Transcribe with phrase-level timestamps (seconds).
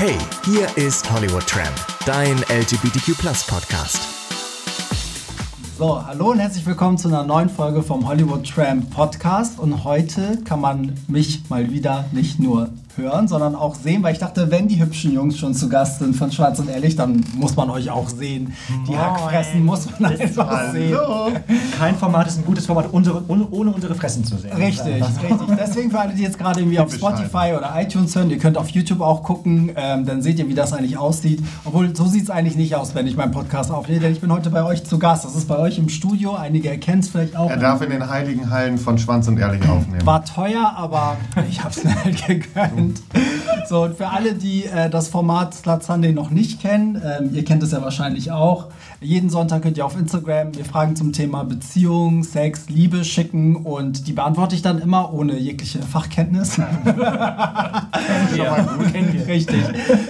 [0.00, 1.76] Hey, hier ist Hollywood Tramp,
[2.06, 4.00] dein LGBTQ Podcast.
[5.76, 9.58] So, hallo und herzlich willkommen zu einer neuen Folge vom Hollywood Tramp Podcast.
[9.58, 14.18] Und heute kann man mich mal wieder nicht nur hören, sondern auch sehen, weil ich
[14.18, 17.56] dachte, wenn die hübschen Jungs schon zu Gast sind von Schwarz und Ehrlich, dann muss
[17.56, 18.54] man euch auch sehen.
[18.88, 20.96] Die Hackfressen muss man einfach sehen.
[21.78, 24.52] Kein Format ist ein gutes Format, unsere, ohne, ohne unsere Fressen zu sehen.
[24.52, 25.56] Richtig, richtig.
[25.58, 28.68] Deswegen für alle, die jetzt gerade irgendwie auf Spotify oder iTunes hören, ihr könnt auf
[28.68, 31.42] YouTube auch gucken, ähm, dann seht ihr, wie das eigentlich aussieht.
[31.64, 34.32] Obwohl, so sieht es eigentlich nicht aus, wenn ich meinen Podcast aufnehme, denn ich bin
[34.32, 35.24] heute bei euch zu Gast.
[35.24, 36.34] Das ist bei euch im Studio.
[36.34, 37.50] Einige erkennen es vielleicht auch.
[37.50, 40.04] Er darf in den heiligen Hallen von Schwanz und Ehrlich aufnehmen.
[40.04, 41.16] War teuer, aber
[41.48, 42.79] ich habe es halt gegönnt.
[43.68, 47.44] So, und für alle, die äh, das Format Slut Sunday noch nicht kennen, ähm, ihr
[47.44, 48.66] kennt es ja wahrscheinlich auch.
[49.00, 54.08] Jeden Sonntag könnt ihr auf Instagram mir Fragen zum Thema Beziehung, Sex, Liebe schicken und
[54.08, 56.56] die beantworte ich dann immer ohne jegliche Fachkenntnis.
[58.36, 58.66] ja.
[59.26, 59.62] Richtig.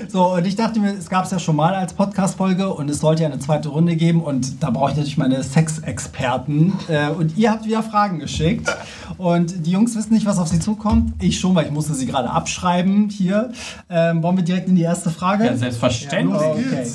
[0.09, 3.01] So, und ich dachte mir, es gab es ja schon mal als Podcast-Folge und es
[3.01, 6.73] sollte ja eine zweite Runde geben und da brauche ich natürlich meine Sexexperten.
[6.89, 8.75] Äh, und ihr habt wieder Fragen geschickt
[9.19, 11.13] und die Jungs wissen nicht, was auf sie zukommt.
[11.21, 12.60] Ich schon, weil ich musste sie gerade abschreiben
[13.09, 13.53] hier.
[13.89, 15.45] Ähm, wollen wir direkt in die erste Frage?
[15.47, 16.41] Ja, selbstverständlich.
[16.41, 16.87] Okay.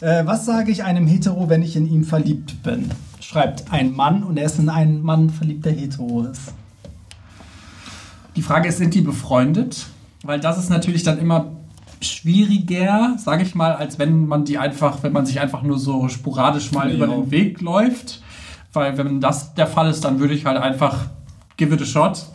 [0.00, 2.90] Äh, was sage ich einem Hetero, wenn ich in ihn verliebt bin?
[3.20, 6.52] Schreibt ein Mann und er ist in einen Mann verliebt, der hetero ist.
[8.36, 9.86] Die Frage ist, sind die befreundet?
[10.22, 11.52] Weil das ist natürlich dann immer
[12.02, 16.08] schwieriger, sage ich mal, als wenn man die einfach, wenn man sich einfach nur so
[16.08, 16.96] sporadisch mal Ja.
[16.96, 18.22] über den Weg läuft.
[18.72, 21.06] Weil wenn das der Fall ist, dann würde ich halt einfach
[21.56, 22.26] give it a shot.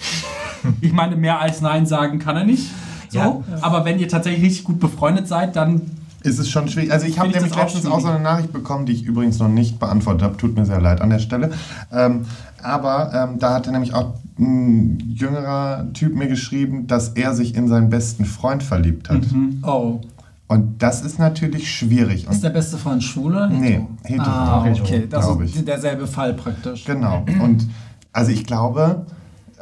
[0.82, 2.72] ich meine, mehr als Nein sagen kann er nicht.
[3.10, 3.20] So.
[3.20, 3.42] Ja.
[3.62, 5.82] Aber wenn ihr tatsächlich richtig gut befreundet seid, dann
[6.24, 6.92] Ist es schon schwierig.
[6.92, 9.50] Also ich habe nämlich auch letztens auch so eine Nachricht bekommen, die ich übrigens noch
[9.50, 10.38] nicht beantwortet habe.
[10.38, 11.52] Tut mir sehr leid an der Stelle.
[11.92, 12.26] Ähm,
[12.62, 17.68] aber ähm, da hatte nämlich auch ein jüngerer Typ mir geschrieben, dass er sich in
[17.68, 19.22] seinen besten Freund verliebt hat.
[19.64, 20.00] Oh.
[20.48, 22.24] Und das ist natürlich schwierig.
[22.24, 24.30] Ist Und der beste Freund schwul oder Nee, hetero?
[24.30, 25.08] Ah, okay.
[25.10, 26.84] Das ist derselbe Fall praktisch.
[26.84, 27.26] Genau.
[27.42, 27.68] Und
[28.12, 29.06] also ich glaube,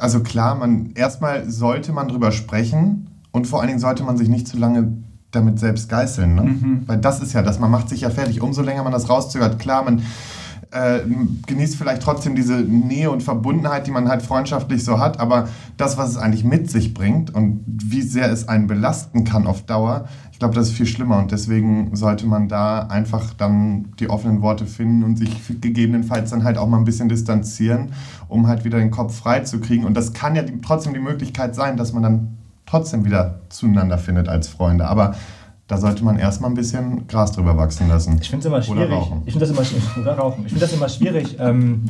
[0.00, 4.28] also klar, man erstmal sollte man drüber sprechen und vor allen Dingen sollte man sich
[4.28, 4.92] nicht zu lange
[5.30, 6.34] damit selbst geißeln.
[6.34, 6.82] Ne?
[6.86, 8.40] Weil das ist ja das, man macht sich ja fertig.
[8.40, 10.02] Umso länger man das rauszögert, klar, man
[10.72, 11.00] äh,
[11.46, 15.98] genießt vielleicht trotzdem diese Nähe und Verbundenheit, die man halt freundschaftlich so hat, aber das,
[15.98, 20.06] was es eigentlich mit sich bringt und wie sehr es einen belasten kann auf Dauer,
[20.32, 24.40] ich glaube, das ist viel schlimmer und deswegen sollte man da einfach dann die offenen
[24.40, 27.92] Worte finden und sich gegebenenfalls dann halt auch mal ein bisschen distanzieren,
[28.28, 29.84] um halt wieder den Kopf frei zu kriegen.
[29.84, 33.98] Und das kann ja die, trotzdem die Möglichkeit sein, dass man dann trotzdem wieder zueinander
[33.98, 34.86] findet als Freunde.
[34.86, 35.14] Aber
[35.70, 38.18] da sollte man erstmal ein bisschen Gras drüber wachsen lassen.
[38.20, 38.90] Ich finde es immer Oder schwierig.
[38.90, 39.22] rauchen.
[39.24, 39.96] Ich finde das immer schwierig.
[39.96, 40.42] Oder rauchen.
[40.44, 41.84] Ich finde das immer schwierig, ähm,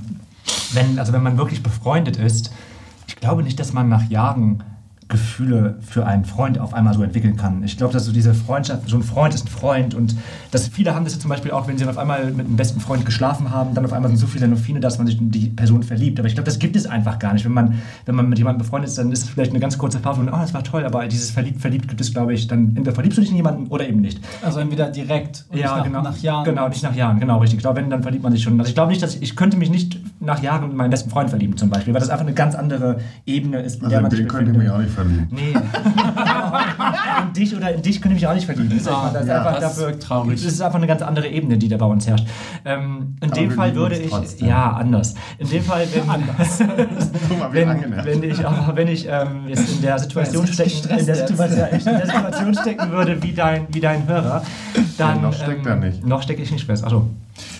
[0.75, 2.53] wenn, also wenn man wirklich befreundet ist.
[3.09, 4.63] Ich glaube nicht, dass man nach Jahren
[5.11, 7.63] Gefühle für einen Freund auf einmal so entwickeln kann.
[7.65, 10.17] Ich glaube, dass so diese Freundschaft, so ein Freund ist ein Freund und
[10.53, 12.57] dass viele haben das ja zum Beispiel auch, wenn sie dann auf einmal mit einem
[12.57, 15.31] besten Freund geschlafen haben, dann auf einmal sind so viele Endorphine, dass man sich in
[15.31, 16.19] die Person verliebt.
[16.19, 17.45] Aber ich glaube, das gibt es einfach gar nicht.
[17.45, 17.75] Wenn man,
[18.07, 20.33] wenn man mit jemandem befreundet ist, dann ist es vielleicht eine ganz kurze Phase, man,
[20.33, 23.19] oh, das war toll, aber dieses verliebt, verliebt gibt es, glaube ich, dann entweder verliebst
[23.19, 24.21] du dich in jemanden oder eben nicht.
[24.43, 26.03] Also entweder direkt und Ja, nicht nach, genau.
[26.03, 26.45] nach Jahren.
[26.45, 27.59] Genau, nicht nach Jahren, genau, richtig.
[27.59, 28.59] Ich glaube, wenn, dann verliebt man sich schon.
[28.61, 31.11] Also ich glaube nicht, dass ich, ich könnte mich nicht nach Jahren in meinen besten
[31.11, 34.11] Freund verlieben zum Beispiel, weil das einfach eine ganz andere Ebene ist, in der man
[34.11, 34.55] sich befindet.
[35.01, 35.29] Verlieben.
[35.31, 35.55] Nee.
[37.27, 38.71] in dich oder in dich könnte ich mich auch nicht verlieben.
[38.71, 40.43] Das ist, Ah, einfach, das ist ja, einfach das ist dafür traurig.
[40.43, 42.27] Das ist einfach eine ganz andere Ebene, die da bei uns herrscht.
[42.65, 44.11] Ähm, in dem wir Fall würde ich.
[44.11, 44.49] trotzdem.
[44.49, 45.15] Ja, anders.
[45.39, 46.09] In dem Fall, wenn.
[46.11, 46.63] anders.
[47.29, 47.69] Guck mal, wenn,
[48.05, 51.29] wenn ich, aber wenn ich ähm, jetzt in der Situation ist stecken, in der gestresst
[51.29, 54.43] Situation, in der Situation stecken würde wie dein, wie dein Hörer,
[54.99, 56.07] dann Ja, noch steckt er nicht.
[56.07, 56.85] Noch stecke ich nicht fest.
[56.85, 57.09] Achso.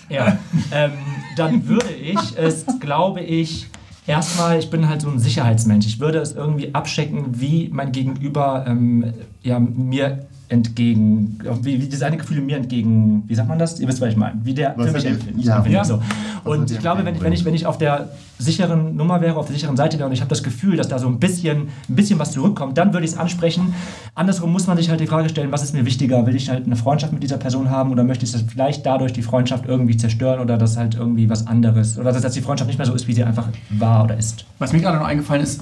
[0.09, 0.37] Ja.
[0.71, 0.91] ähm,
[1.37, 3.67] dann würde ich es, glaube ich,
[4.07, 5.85] erstmal, ich bin halt so ein Sicherheitsmensch.
[5.85, 12.17] Ich würde es irgendwie abchecken, wie mein Gegenüber ähm, ja, mir entgegen, wie, wie seine
[12.17, 13.79] Gefühle mir entgegen, wie sagt man das?
[13.79, 14.39] Ihr wisst, was ich meine.
[14.43, 15.45] Wie der Was für mich empfindet.
[15.45, 15.65] ja.
[15.65, 15.85] Ja.
[15.85, 16.01] So.
[16.43, 19.45] Und ich glaube, wenn ich, wenn, ich, wenn ich auf der sicheren Nummer wäre, auf
[19.45, 21.95] der sicheren Seite wäre und ich habe das Gefühl, dass da so ein bisschen, ein
[21.95, 23.73] bisschen was zurückkommt, dann würde ich es ansprechen.
[24.13, 26.25] Andersrum muss man sich halt die Frage stellen, was ist mir wichtiger?
[26.25, 29.13] Will ich halt eine Freundschaft mit dieser Person haben oder möchte ich das vielleicht dadurch
[29.13, 32.77] die Freundschaft irgendwie zerstören oder dass halt irgendwie was anderes oder dass die Freundschaft nicht
[32.77, 34.45] mehr so ist, wie sie einfach war oder ist?
[34.59, 35.61] Was mir gerade noch eingefallen ist,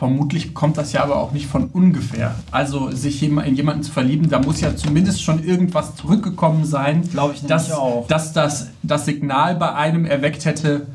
[0.00, 2.34] vermutlich kommt das ja aber auch nicht von ungefähr.
[2.50, 7.34] Also sich in jemanden zu verlieben, da muss ja zumindest schon irgendwas zurückgekommen sein, Glaube
[7.34, 8.06] ich dass, auch.
[8.08, 10.86] dass das, das Signal bei einem erweckt hätte,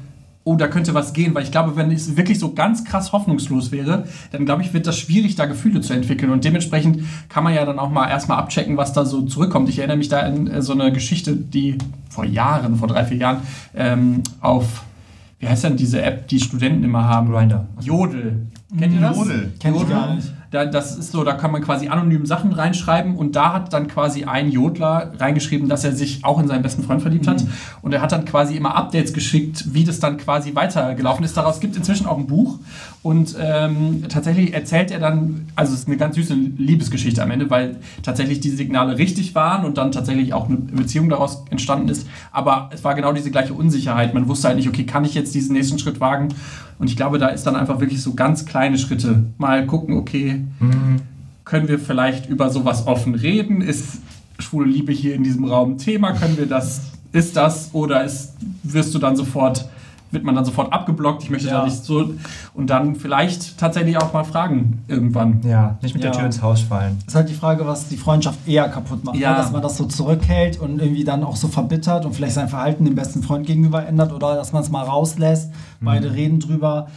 [0.43, 1.35] oh, da könnte was gehen.
[1.35, 4.87] Weil ich glaube, wenn es wirklich so ganz krass hoffnungslos wäre, dann glaube ich, wird
[4.87, 6.31] das schwierig, da Gefühle zu entwickeln.
[6.31, 9.69] Und dementsprechend kann man ja dann auch mal erstmal abchecken, was da so zurückkommt.
[9.69, 11.77] Ich erinnere mich da an äh, so eine Geschichte, die
[12.09, 13.37] vor Jahren, vor drei, vier Jahren,
[13.75, 14.83] ähm, auf,
[15.37, 17.31] wie heißt denn diese App, die Studenten immer haben?
[17.31, 17.67] Grindr.
[17.81, 18.47] Jodel.
[18.77, 19.17] Kennt ihr das?
[19.17, 19.53] Jodel.
[19.59, 20.31] Kenn ich gar nicht.
[20.51, 23.87] da, das ist so, da kann man quasi anonym Sachen reinschreiben und da hat dann
[23.87, 27.43] quasi ein Jodler reingeschrieben, dass er sich auch in seinen besten Freund verliebt hat
[27.81, 31.35] und er hat dann quasi immer Updates geschickt, wie das dann quasi weitergelaufen ist.
[31.35, 32.59] Daraus gibt es inzwischen auch ein Buch
[33.03, 37.49] und ähm, tatsächlich erzählt er dann, also es ist eine ganz süße Liebesgeschichte am Ende,
[37.49, 42.07] weil tatsächlich die Signale richtig waren und dann tatsächlich auch eine Beziehung daraus entstanden ist,
[42.31, 44.13] aber es war genau diese gleiche Unsicherheit.
[44.13, 46.29] Man wusste halt nicht, okay, kann ich jetzt diesen nächsten Schritt wagen?
[46.77, 49.23] Und ich glaube, da ist dann einfach wirklich so ganz kleine Schritte.
[49.37, 50.43] Mal gucken, okay,
[51.45, 53.61] können wir vielleicht über sowas offen reden?
[53.61, 53.99] Ist
[54.39, 56.13] schwule Liebe hier in diesem Raum Thema?
[56.13, 56.81] Können wir das,
[57.11, 58.33] ist das oder ist,
[58.63, 59.69] wirst du dann sofort,
[60.15, 61.21] wird man dann sofort abgeblockt?
[61.21, 61.59] Ich möchte Ja.
[61.59, 62.09] da nicht so.
[62.55, 65.41] Und dann vielleicht tatsächlich auch mal fragen irgendwann.
[65.43, 66.09] Ja, nicht mit Ja.
[66.09, 66.97] der Tür ins Haus fallen.
[67.05, 69.17] ist halt die Frage, was die Freundschaft eher kaputt macht.
[69.17, 69.31] Ja.
[69.31, 69.37] Ne?
[69.37, 72.85] Dass man das so zurückhält und irgendwie dann auch so verbittert und vielleicht sein Verhalten
[72.85, 75.51] dem besten Freund gegenüber ändert oder dass man es mal rauslässt,
[75.81, 76.87] beide reden drüber.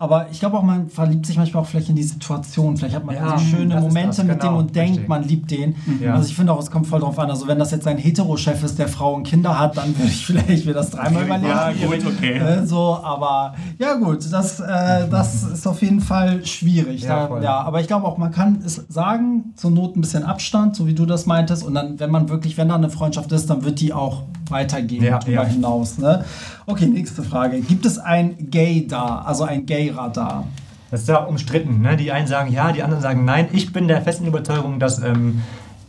[0.00, 2.76] Aber ich glaube auch, man verliebt sich manchmal auch vielleicht in die Situation.
[2.76, 5.08] Vielleicht hat man Ja, so schöne Momente das, mit dem genau, und denkt, richtig.
[5.08, 5.74] man liebt den.
[6.00, 6.14] Ja.
[6.14, 7.28] Also ich finde auch, es kommt voll drauf an.
[7.28, 10.24] Also wenn das jetzt ein Hetero-Chef ist, der Frau und Kinder hat, dann würde ich
[10.26, 11.48] vielleicht mir das dreimal überlegen.
[11.48, 12.38] Ja, gut, okay.
[12.38, 17.02] Äh, so, aber ja gut, das, äh, das ist auf jeden Fall schwierig.
[17.02, 17.42] Ja, voll.
[17.42, 20.86] ja, aber ich glaube auch, man kann es sagen, zur Not ein bisschen Abstand, so
[20.86, 21.64] wie du das meintest.
[21.64, 25.04] Und dann, wenn man wirklich, wenn da eine Freundschaft ist, dann wird die auch weitergehen
[25.04, 25.48] Ja, darüber ja.
[25.48, 25.98] hinaus.
[25.98, 26.24] Ne?
[26.66, 27.60] Okay, nächste Frage.
[27.60, 30.46] Gibt es ein Gay-Dar, also ein Gay-Radar?
[30.90, 31.80] Das ist ja umstritten.
[31.82, 31.96] Ne?
[31.96, 33.48] Die einen sagen ja, die anderen sagen nein.
[33.52, 35.42] Ich bin der festen Überzeugung, dass ähm,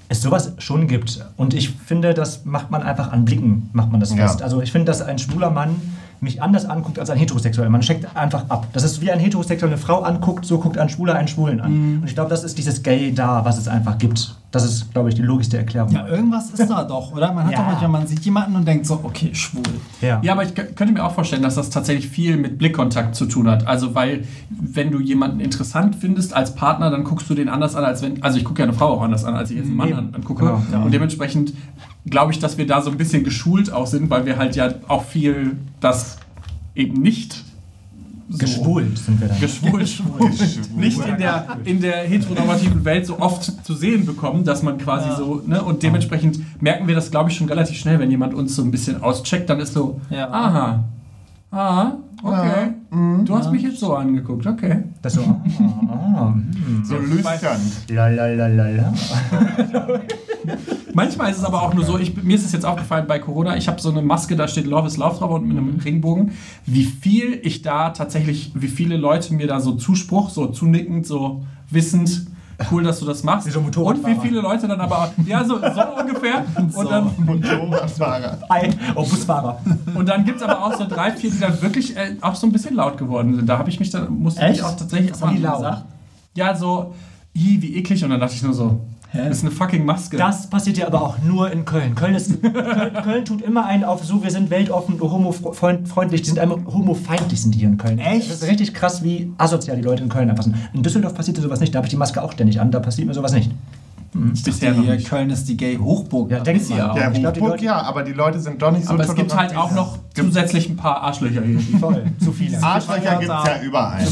[0.09, 1.25] es sowas schon gibt.
[1.37, 4.27] Und ich finde, das macht man einfach an Blicken, macht man das Ja.
[4.27, 4.41] fest.
[4.41, 5.75] Also ich finde, dass ein schwuler Mann
[6.21, 7.69] mich anders anguckt als ein heterosexueller.
[7.69, 8.67] Man checkt einfach ab.
[8.73, 11.99] Das ist wie ein heterosexuelle Frau anguckt, so guckt ein Schwuler einen Schwulen an.
[12.01, 14.35] Und ich glaube, das ist dieses Gay da, was es einfach gibt.
[14.51, 15.91] Das ist, glaube ich, die logischste Erklärung.
[15.91, 17.31] Ja, irgendwas ist da doch, oder?
[17.33, 17.59] Man hat Ja.
[17.59, 19.61] doch manchmal, man sieht jemanden und denkt so, okay, schwul.
[20.01, 20.19] ja.
[20.23, 23.47] Ja, aber ich könnte mir auch vorstellen, dass das tatsächlich viel mit Blickkontakt zu tun
[23.47, 23.67] hat.
[23.67, 27.83] Also, weil, wenn du jemanden interessant findest als Partner, dann guckst du den anders an,
[27.85, 28.23] als wenn.
[28.23, 30.09] Also, ich gucke ja eine Frau auch anders an, als ich jetzt einen Mann an,
[30.15, 30.43] angucke.
[30.43, 30.81] Genau, ja.
[30.83, 31.53] Und dementsprechend
[32.05, 34.73] glaube ich, dass wir da so ein bisschen geschult auch sind, weil wir halt ja
[34.87, 36.17] auch viel das
[36.75, 37.43] eben nicht.
[38.31, 39.39] So Geschwult sind wir dann.
[39.39, 40.03] Geschwult,
[40.77, 45.09] nicht in der, in der heteronormativen Welt so oft zu sehen bekommen, dass man quasi
[45.17, 48.55] so, ne, und dementsprechend merken wir das, glaube ich, schon relativ schnell, wenn jemand uns
[48.55, 50.29] so ein bisschen auscheckt, dann ist so, Ja.
[50.29, 50.83] aha,
[51.49, 52.73] aha, okay,
[53.25, 54.83] du hast mich jetzt so angeguckt, okay.
[55.01, 55.21] Das so,
[55.87, 56.83] ah, ah, hm.
[56.83, 57.59] So lüstern.
[57.89, 58.93] Lalalala.
[60.93, 63.55] Manchmal ist es aber auch nur so, ich, mir ist es jetzt aufgefallen bei Corona,
[63.57, 66.31] ich habe so eine Maske, da steht Love is Love drauf und mit einem Regenbogen,
[66.65, 71.43] wie viel ich da tatsächlich, wie viele Leute mir da so Zuspruch, so zunickend, so
[71.69, 72.27] wissend,
[72.71, 73.47] cool, dass du das machst.
[73.47, 76.45] Wie so und wie viele Leute dann aber, ja, so, so ungefähr.
[76.75, 78.37] Und dann, Motorradfahrer.
[78.49, 79.59] Hi, oh, Busfahrer.
[79.95, 82.47] und dann gibt es aber auch so drei, vier, die dann wirklich äh, auch so
[82.47, 83.47] ein bisschen laut geworden sind.
[83.47, 84.63] Da habe ich mich dann, musste ich Echt?
[84.63, 85.85] auch tatsächlich Was haben die erstmal- gesagt?
[86.35, 86.93] Ja, so,
[87.33, 88.03] "Ih, wie eklig.
[88.03, 88.79] Und dann dachte ich nur so,
[89.11, 89.27] Hä?
[89.27, 90.17] das ist eine fucking Maske.
[90.17, 91.95] Das passiert ja aber auch nur in Köln.
[91.95, 96.21] Köln, ist, Köln, Köln tut immer einen auf so, wir sind weltoffen, homofreundlich.
[96.21, 97.97] Die sind einmal homofeindlich sind die hier in Köln.
[97.97, 98.29] Echt?
[98.29, 100.55] Das ist richtig krass, wie asozial die Leute in Köln einfach sind.
[100.73, 103.07] In Düsseldorf passiert sowas nicht, da habe ich die Maske auch ständig an, da passiert
[103.07, 103.51] mir sowas nicht.
[104.13, 105.07] Bisher noch Die, nicht.
[105.09, 106.31] Köln ist die Gay-Hochburg.
[106.31, 106.95] Ja, denkt sie ja auch.
[106.95, 109.03] Der Ich glaub, die Hochburg, Leute- ja, aber die Leute sind doch nicht so Aber
[109.03, 111.59] es gibt halt auch noch zusätzlich ein paar Arschlöcher hier.
[111.79, 112.61] Voll, zu viele.
[112.61, 114.07] Arschlöcher gibt es ja überall.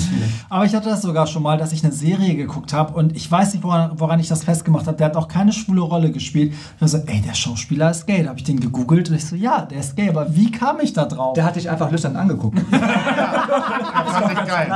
[0.49, 3.29] Aber ich hatte das sogar schon mal, dass ich eine Serie geguckt habe und ich
[3.29, 4.97] weiß nicht, woran, woran ich das festgemacht habe.
[4.97, 6.53] Der hat auch keine schwule Rolle gespielt.
[6.75, 8.23] Ich war so, ey, der Schauspieler ist gay.
[8.23, 10.09] Da habe ich den gegoogelt und ich so, ja, der ist gay.
[10.09, 11.33] Aber wie kam ich da drauf?
[11.33, 12.59] Der hat dich einfach lüstern angeguckt.
[13.47, 14.67] Das fand ich geil.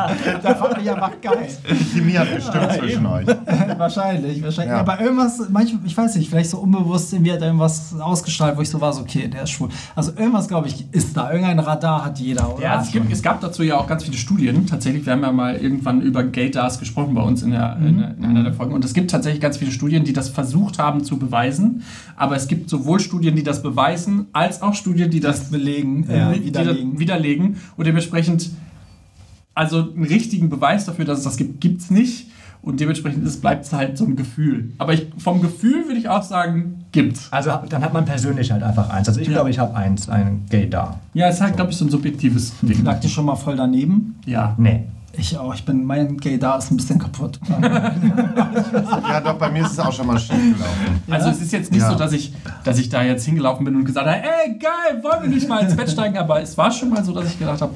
[0.44, 1.48] Der fand ich einfach geil.
[1.70, 3.28] Die Chemie hat bestimmt zwischen euch.
[3.78, 4.72] wahrscheinlich, wahrscheinlich.
[4.72, 4.76] Ja.
[4.76, 4.80] Ja.
[4.80, 8.62] Aber irgendwas, manchmal, ich weiß nicht, vielleicht so unbewusst irgendwie hat er irgendwas ausgestrahlt, wo
[8.62, 9.70] ich so war, so, okay, der ist schwul.
[9.96, 11.32] Also irgendwas, glaube ich, ist da.
[11.32, 12.64] Irgendein Radar hat jeder, oder?
[12.64, 14.66] Ja, es, gibt, es gab dazu ja auch ganz viele Studien.
[14.66, 18.18] Tatsächlich, wir haben ja mal irgendwann über Gaydars gesprochen bei uns in, der, in, der,
[18.18, 18.74] in einer der Folgen.
[18.74, 21.84] Und es gibt tatsächlich ganz viele Studien, die das versucht haben zu beweisen.
[22.16, 26.36] Aber es gibt sowohl Studien, die das beweisen, als auch Studien, die das belegen, äh,
[26.36, 27.00] äh, widerlegen.
[27.00, 27.58] widerlegen.
[27.78, 28.52] Und dementsprechend,
[29.54, 32.28] also einen richtigen Beweis dafür, dass es das gibt, gibt es nicht.
[32.64, 34.72] Und dementsprechend bleibt es halt so ein Gefühl.
[34.78, 37.28] Aber ich, vom Gefühl würde ich auch sagen, gibt's.
[37.32, 39.08] Also dann hat man persönlich halt einfach eins.
[39.08, 39.34] Also ich Ja.
[39.34, 41.00] glaube, ich habe eins, ein Gay da.
[41.16, 42.84] Ja, es ist halt, glaube ich, so ein subjektives Ding.
[42.84, 44.20] Lag dir schon mal voll daneben?
[44.26, 44.54] Ja.
[44.58, 44.84] Nee.
[45.14, 45.54] Ich auch.
[45.54, 47.40] Ich bin, mein Gay da ist ein bisschen kaputt.
[49.10, 51.02] Ja, doch, bei mir ist es auch schon mal schief gelaufen.
[51.10, 51.90] Also es ist jetzt nicht Ja.
[51.92, 55.24] so, dass ich, dass ich da jetzt hingelaufen bin und gesagt habe, ey geil, wollen
[55.24, 56.18] wir nicht mal ins Bett steigen?
[56.18, 57.74] Aber es war schon mal so, dass ich gedacht habe,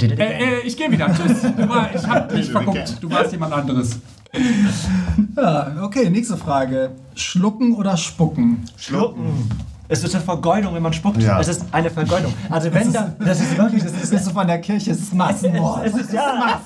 [0.00, 1.42] äh, äh, ich gehe wieder, tschüss.
[1.42, 2.52] Du war, ich habe it again.
[2.52, 3.98] verguckt, du warst jemand anderes.
[5.36, 6.90] ja, okay, nächste Frage.
[7.14, 8.64] Schlucken oder spucken?
[8.76, 9.48] Schlucken.
[9.88, 11.22] Es ist eine Vergeudung, wenn man spuckt.
[11.22, 11.38] Ja.
[11.38, 12.32] Es ist eine Vergeudung.
[12.48, 15.00] Also wenn da, das ist wirklich, das Das ist, ist so von der Kirche, es
[15.00, 15.84] ist Massenmord.
[15.84, 16.60] es ist ja,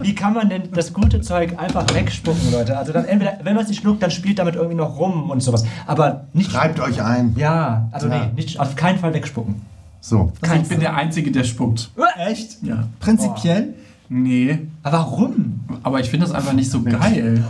[0.00, 2.76] wie kann man denn das gute Zeug einfach wegspucken, Leute?
[2.76, 5.42] Also dann entweder, wenn man es nicht schluckt, dann spielt damit irgendwie noch rum und
[5.42, 5.64] sowas.
[5.86, 7.34] Aber nicht, Reibt euch ein.
[7.38, 8.26] ja, also Ja.
[8.26, 9.62] nee, nicht, auf keinen Fall wegspucken.
[10.00, 10.32] So.
[10.42, 11.90] ich bin der Einzige, der spuckt.
[12.16, 12.62] Echt?
[12.62, 12.84] Ja.
[13.00, 13.74] Prinzipiell?
[14.12, 15.60] Nee, Aber warum?
[15.84, 17.44] aber ich finde das einfach nicht so geil.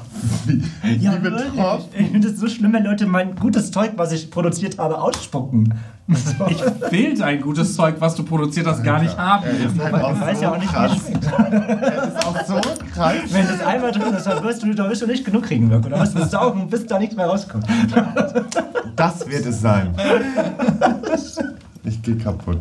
[1.01, 1.23] Ja, betroffen.
[1.55, 2.01] wirklich.
[2.01, 5.73] Ich finde es so schlimm, wenn Leute mein gutes Zeug, was ich produziert habe, ausspucken.
[6.51, 9.45] Ich will dein gutes Zeug, was du produziert hast, gar nicht haben.
[9.47, 10.93] Ist halt Ich weiß so ja auch nicht, krass.
[11.07, 11.19] wie es
[12.15, 12.61] ist auch so
[12.93, 13.15] krass.
[13.31, 15.89] Wenn das einmal drin ist, dann wirst du, dann wirst du nicht genug kriegen, Mirko.
[15.89, 17.65] Dann wirst du saugen, bis da nichts mehr rauskommt.
[18.97, 19.95] Das wird es sein.
[21.85, 22.59] Ich gehe kaputt.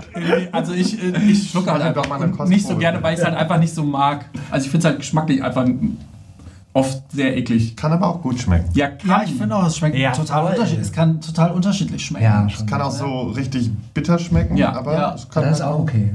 [0.52, 3.26] Also ich, äh, ich schlucke halt einfach mal eine nicht so gerne, weil ich es
[3.26, 4.26] halt einfach nicht so mag.
[4.50, 5.68] Also ich finde es halt geschmacklich einfach
[6.74, 7.76] oft sehr eklig.
[7.76, 8.70] Kann aber auch gut schmecken.
[8.74, 9.26] Ja, Ja, kann.
[9.28, 10.88] ich finde auch, es schmeckt Ja, total unterschiedlich.
[10.88, 12.24] Es kann total unterschiedlich schmecken.
[12.26, 14.74] Ja, Es kann auch so richtig bitter schmecken, Ja.
[14.74, 15.14] aber Ja.
[15.16, 16.12] es kann Das ist halt auch okay.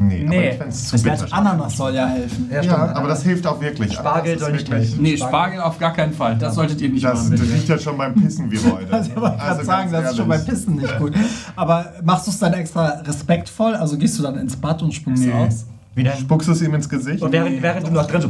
[0.00, 0.36] Nee, Nee.
[0.36, 1.26] aber ich fände es zu bitter.
[1.32, 2.48] Ananas soll ja helfen.
[2.52, 3.92] Ja, Ja, aber das hilft auch wirklich.
[3.94, 5.02] Spargel soll ist nicht wirklich- helfen.
[5.02, 6.36] Nee, Spargel auf gar keinen Fall.
[6.38, 7.32] Das solltet ihr nicht Das, machen.
[7.32, 8.92] das riecht ja schon beim Pissen wie heute.
[8.92, 10.44] Also, ich gerade sagen, das ist schon beim.
[10.44, 11.14] Pissen nicht gut.
[11.56, 13.74] Aber machst du es dann extra respektvoll?
[13.74, 15.32] Also gehst du dann ins Bad und spuckst Nee.
[15.32, 15.66] aus?
[15.96, 16.16] Wie denn?
[16.16, 17.20] Spuckst du es ihm ins Gesicht?
[17.20, 18.28] Und während, während du noch drin so,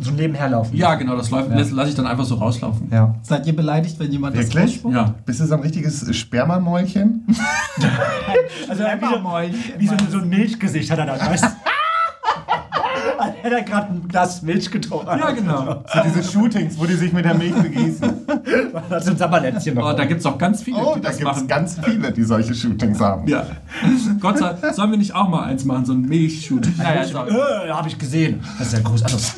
[0.00, 0.76] so nebenher laufen.
[0.76, 2.88] Ja, genau, das läuft, lasse lass ich dann einfach so rauslaufen.
[2.90, 3.14] Ja.
[3.22, 4.74] Seid ihr beleidigt, wenn jemand das Wirklich?
[4.76, 4.94] ausspuckt?
[4.94, 5.14] Ja.
[5.24, 7.26] Bist du so ein richtiges Spermamäulchen?
[8.68, 11.48] Also wie so, wie so, so ein Milchgesicht hat er weißt du?
[13.20, 15.06] Als hätte er gerade ein Glas Milch getrunken.
[15.18, 15.84] Ja, genau.
[15.92, 18.12] So diese Shootings, wo die sich mit der Milch begießen.
[19.00, 19.90] So ein Sabberlätzchen noch.
[19.90, 21.48] Oh, da gibt es auch ganz viele, Oh, die da das gibt es machen.
[21.48, 23.26] ganz viele, die solche Shootings haben.
[23.28, 23.46] ja.
[24.20, 26.66] Gott sei Dank, sollen wir nicht auch mal eins machen, so ein Milchshoot?
[26.78, 28.40] Naja, ist auch- äh, habe ich gesehen.
[28.58, 29.02] Das ist ja groß.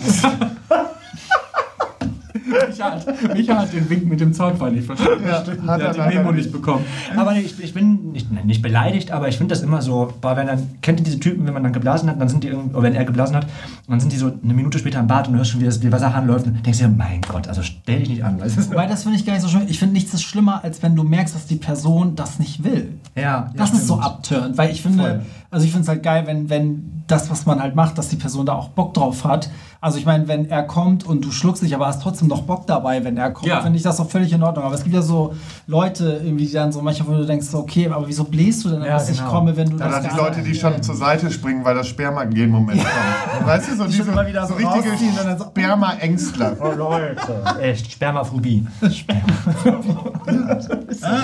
[2.69, 5.25] Micha hat, Micha hat den Wink mit dem Zaunfall nicht verstanden.
[5.27, 5.57] Ja, hat Der
[5.89, 6.45] er hat die Memo nicht.
[6.47, 6.85] nicht bekommen.
[7.17, 10.47] aber ich, ich bin nicht, nicht beleidigt, aber ich finde das immer so, boah, wenn
[10.47, 12.83] dann, kennt ihr diese Typen, wenn man dann geblasen hat, dann sind die irgendwie, oder
[12.85, 13.47] wenn er geblasen hat,
[13.89, 15.83] dann sind die so eine Minute später im Bad und du hörst schon, wie das
[15.83, 18.39] wie Wasserhahn läuft und denkst dir, mein Gott, also stell dich nicht an.
[18.41, 19.67] Wobei, das finde ich gar nicht so schlimm.
[19.69, 22.95] Ich finde nichts ist schlimmer, als wenn du merkst, dass die Person das nicht will.
[23.17, 24.07] Ja, Das ja, ist so stimmt.
[24.07, 25.21] abturnt, weil ich finde, Voll.
[25.51, 28.17] also ich finde es halt geil, wenn, wenn das, was man halt macht, dass die
[28.17, 29.51] Person da auch Bock drauf hat.
[29.81, 32.67] Also ich meine, wenn er kommt und du schluckst dich, aber hast trotzdem noch Bock
[32.69, 33.61] dabei, wenn er kommt, Ja.
[33.61, 34.65] finde ich das auch völlig in Ordnung.
[34.65, 35.35] Aber es gibt ja so
[35.67, 38.83] Leute, irgendwie, die dann so manchmal, wo du denkst, okay, aber wieso bläst du denn,
[38.83, 39.31] Ja, dass ich genau.
[39.31, 42.23] komme, wenn du Oder das die Leute, die schon zur Seite springen, weil das Sperma
[42.23, 43.47] in jedem Moment kommt.
[43.47, 44.97] Weißt du, so Die diese immer wieder so so richtige
[45.37, 46.57] so- Sperma-Ängstler.
[46.61, 47.43] Oh Leute.
[47.61, 48.65] Echt, Spermaphobie.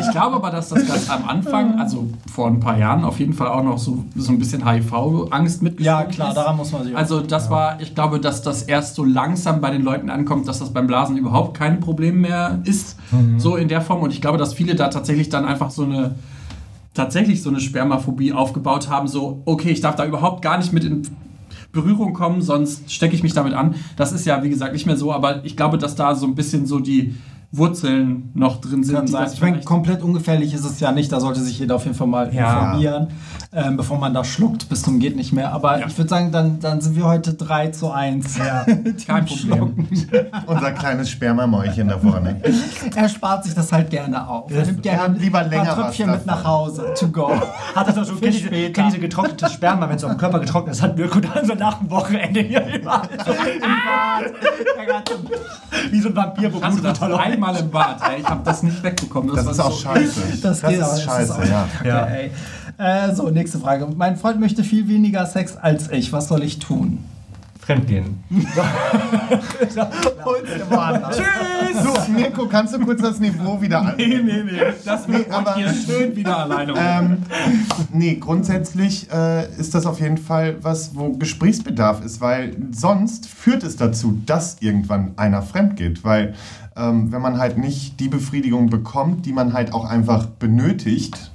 [0.01, 3.33] Ich glaube aber, dass das ganz am Anfang, also vor ein paar Jahren, auf jeden
[3.35, 5.78] Fall auch noch so, so ein bisschen HIV-Angst mit.
[5.79, 9.05] Ja, klar, daran muss man sich Also das war, ich glaube, dass das erst so
[9.05, 12.97] langsam bei den Leuten ankommt, dass das beim Blasen überhaupt kein Problem mehr ist,
[13.37, 14.03] so in der Form.
[14.03, 16.17] Und ich glaube, dass viele da tatsächlich dann einfach so eine
[16.95, 20.85] tatsächlich so eine Spermaphobie aufgebaut haben, so, okay, ich darf da überhaupt gar nicht mit
[20.85, 21.03] in
[21.71, 23.75] Berührung kommen, sonst stecke ich mich damit an.
[23.97, 26.35] Das ist ja, wie gesagt, nicht mehr so, aber ich glaube, dass da so ein
[26.35, 27.15] bisschen so die
[27.51, 28.95] Wurzeln noch drin sind.
[28.95, 29.31] Kann sein.
[29.33, 31.11] Ich meine, komplett ungefährlich ist es ja nicht.
[31.11, 32.53] Da sollte sich jeder auf jeden Fall mal Ja.
[32.67, 33.07] informieren,
[33.55, 35.51] ähm, bevor man da schluckt bis zum geht nicht mehr.
[35.53, 35.87] Aber Ja.
[35.87, 38.37] ich würde sagen, dann, dann sind wir heute 3 zu 1.
[38.37, 38.67] Ja.
[39.07, 39.89] Kein Problem.
[40.47, 42.39] Unser kleines Spermamäulchen da vorne.
[42.95, 44.51] Er spart sich das halt gerne auf.
[44.53, 46.93] Er nimmt gerne lieber ein länger paar was Tröpfchen mit nach Hause.
[46.99, 47.31] To go.
[47.75, 48.73] Hat das Für kennt diese, später.
[48.75, 51.55] kennt diese getrocknete Sperma, wenn es auf dem Körper getrocknet ist, hat Mirko dann so
[51.55, 54.33] nach dem Wochenende hier überall so im Bad.
[55.91, 57.01] Wie so ein Vampir, wo Hast du das
[57.47, 58.01] einmal im Bad?
[58.09, 59.35] Ey, ich habe das nicht wegbekommen.
[59.35, 60.21] Das war ist auch so- scheiße.
[60.43, 61.69] Das, Das geht, ist scheiße, auch- ja.
[61.85, 62.03] Ja.
[62.05, 62.31] Okay.
[62.79, 63.89] Äh, so, nächste Frage.
[63.97, 66.13] Mein Freund möchte viel weniger Sex als ich.
[66.13, 67.05] Was soll ich tun?
[67.61, 68.23] Fremdgehen.
[70.49, 71.83] Tschüss!
[71.83, 73.95] So, Mirko, kannst du kurz das Niveau wieder an?
[73.97, 74.59] Nee, nee, nee.
[74.85, 76.73] Das Nee, wird aber- hier schön wieder alleine.
[76.77, 77.23] Ähm,
[77.93, 83.63] nee, grundsätzlich äh, ist das auf jeden Fall was, wo Gesprächsbedarf ist, weil sonst führt
[83.63, 86.35] es dazu, dass irgendwann einer fremd geht, weil
[86.79, 91.33] ähm, wenn man halt nicht die Befriedigung bekommt, die man halt auch einfach benötigt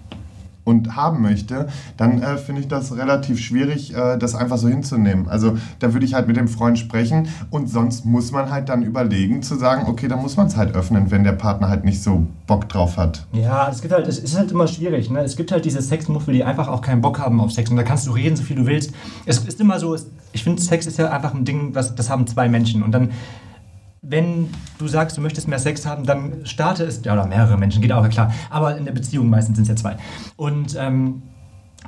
[0.64, 5.28] und haben möchte, dann äh, finde ich das relativ schwierig, äh, das einfach so hinzunehmen.
[5.28, 8.84] Also da würde ich halt mit dem Freund sprechen und sonst muss man halt dann
[8.84, 12.02] überlegen zu sagen, okay, dann muss man es halt öffnen, wenn der Partner halt nicht
[12.02, 13.26] so Bock drauf hat.
[13.34, 15.10] Ja, es gibt halt, es ist halt immer schwierig.
[15.10, 15.20] Ne?
[15.20, 17.70] Es gibt halt diese Sexmuffel, die einfach auch keinen Bock haben auf Sex.
[17.70, 18.94] Und da kannst du reden, so viel du willst.
[19.26, 19.96] Es ist immer so,
[20.32, 22.84] ich finde, Sex ist ja einfach ein Ding, was, das haben zwei Menschen.
[22.84, 23.12] Und dann,
[24.04, 27.82] wenn du sagst, du möchtest mehr Sex haben, dann starte es, ja, oder mehrere Menschen,
[27.82, 28.34] geht auch klar.
[28.50, 29.96] Aber in der Beziehung meistens sind es ja zwei.
[30.36, 31.24] Und ähm,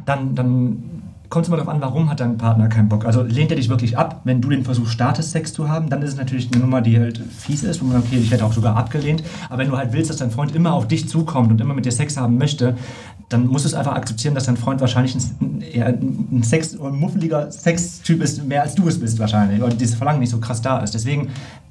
[0.05, 3.05] dann, dann kommt es immer darauf an, warum hat dein Partner keinen Bock.
[3.05, 6.01] Also lehnt er dich wirklich ab, wenn du den Versuch startest, Sex zu haben, dann
[6.01, 8.45] ist es natürlich eine Nummer, die halt fies ist, wo man sagt, okay, ich werde
[8.45, 9.24] auch sogar abgelehnt.
[9.50, 11.86] Aber wenn du halt willst, dass dein Freund immer auf dich zukommt und immer mit
[11.86, 12.77] dir Sex haben möchte,
[13.29, 16.96] dann musst du es einfach akzeptieren, dass dein Freund wahrscheinlich ein, eher ein Sex ein
[16.96, 19.62] muffeliger Sextyp ist, mehr als du es bist wahrscheinlich.
[19.62, 20.94] Oder dieses Verlangen nicht so krass da ist.
[20.94, 21.29] Deswegen,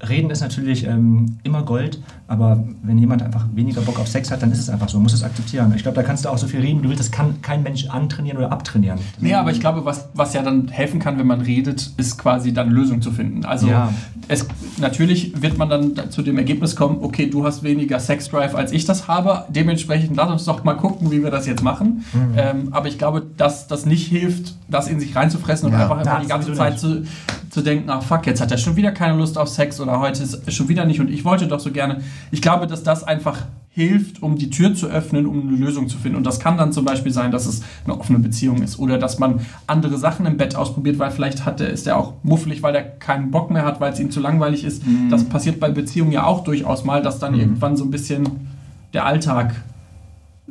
[0.09, 4.43] reden ist natürlich ähm, immer Gold, aber wenn jemand einfach weniger Bock auf Sex hat,
[4.43, 5.73] dann ist es einfach so, muss es akzeptieren.
[5.77, 7.63] Ich glaube, da kannst du auch so viel reden, wie du willst, das kann kein
[7.63, 8.99] Mensch antrainieren oder abtrainieren.
[9.21, 12.53] Nee, aber ich glaube, was, was ja dann helfen kann, wenn man redet, ist quasi
[12.53, 13.45] dann Lösung zu finden.
[13.45, 13.93] Also Ja.
[14.29, 14.47] es,
[14.79, 18.85] natürlich wird man dann zu dem Ergebnis kommen, okay, du hast weniger Sexdrive, als ich
[18.85, 19.45] das habe.
[19.49, 22.05] Dementsprechend lass uns doch mal gucken, wie wir das jetzt machen.
[22.37, 25.83] Ähm, aber ich glaube, dass das nicht hilft, das in sich reinzufressen und Ja.
[25.89, 27.05] einfach immer die ganze Zeit zu,
[27.51, 30.23] zu denken, ach fuck, jetzt hat er schon wieder keine Lust auf Sex oder heute
[30.23, 32.01] ist schon wieder nicht und ich wollte doch so gerne.
[32.31, 35.99] Ich glaube, dass das einfach hilft, um die Tür zu öffnen, um eine Lösung zu
[35.99, 36.17] finden.
[36.17, 39.19] Und das kann dann zum Beispiel sein, dass es eine offene Beziehung ist oder dass
[39.19, 42.73] man andere Sachen im Bett ausprobiert, weil vielleicht hat er, ist er auch muffelig, weil
[42.77, 44.83] er keinen Bock mehr hat, weil es ihm zu langweilig ist.
[45.11, 48.29] Das passiert bei Beziehungen ja auch durchaus mal, dass dann irgendwann so ein bisschen
[48.93, 49.57] der Alltag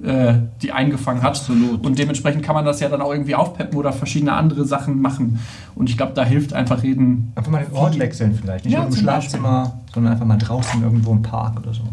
[0.02, 1.32] äh, die eingefangen hat.
[1.32, 1.86] Absolut.
[1.86, 5.40] Und dementsprechend kann man das ja dann auch irgendwie aufpeppen oder verschiedene andere Sachen machen.
[5.76, 7.32] Und ich glaube, da hilft einfach reden.
[7.36, 8.66] Einfach mal den Ort wechseln vielleicht.
[8.66, 11.84] Nicht Ja, nur im Schlafzimmer, sondern einfach mal draußen irgendwo im Park oder so.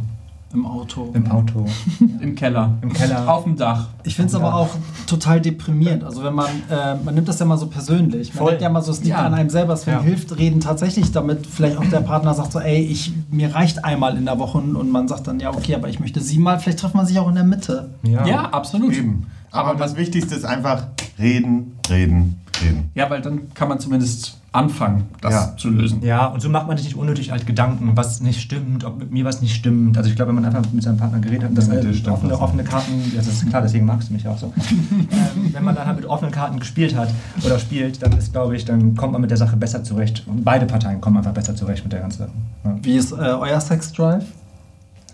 [0.52, 1.10] Im Auto.
[1.14, 1.64] Im Auto,
[2.20, 2.74] Im Keller.
[2.82, 3.28] im Keller.
[3.28, 3.88] Auf dem Dach.
[4.02, 4.70] Ich finde es aber auch
[5.06, 6.02] total deprimierend.
[6.02, 8.30] Also wenn man, äh, man nimmt das ja mal so persönlich.
[8.34, 8.48] Man Voll.
[8.50, 9.24] denkt ja mal so, es liegt Ja.
[9.26, 9.74] an einem selber.
[9.74, 10.02] Deswegen Ja.
[10.02, 14.16] hilft Reden tatsächlich, damit vielleicht auch der Partner sagt so, ey, ich, mir reicht einmal
[14.16, 16.80] in der Woche und man sagt dann, ja okay, aber ich möchte sie mal, vielleicht
[16.80, 17.90] trifft man sich auch in der Mitte.
[18.02, 18.92] Ja, absolut.
[18.92, 19.26] Eben.
[19.52, 20.86] Aber, Aber das Wichtigste ist einfach
[21.18, 22.90] reden, reden, reden.
[22.96, 25.56] Ja, weil dann kann man zumindest anfangen, das Ja.
[25.56, 26.02] zu lösen.
[26.02, 29.12] Ja, und so macht man sich nicht unnötig halt Gedanken, was nicht stimmt, ob mit
[29.12, 29.96] mir was nicht stimmt.
[29.96, 32.08] Also ich glaube, wenn man einfach mit seinem Partner geredet hat, und das Ja, mit
[32.08, 34.52] offene, offene Karten, das ist klar, deswegen magst du mich auch so.
[34.70, 37.10] ähm, wenn man dann halt mit offenen Karten gespielt hat
[37.44, 40.24] oder spielt, dann ist, glaube ich, dann kommt man mit der Sache besser zurecht.
[40.26, 42.32] Und beide Parteien kommen einfach besser zurecht mit der ganzen Sache.
[42.64, 42.76] Ja.
[42.82, 44.24] Wie ist äh, euer Sex-Drive?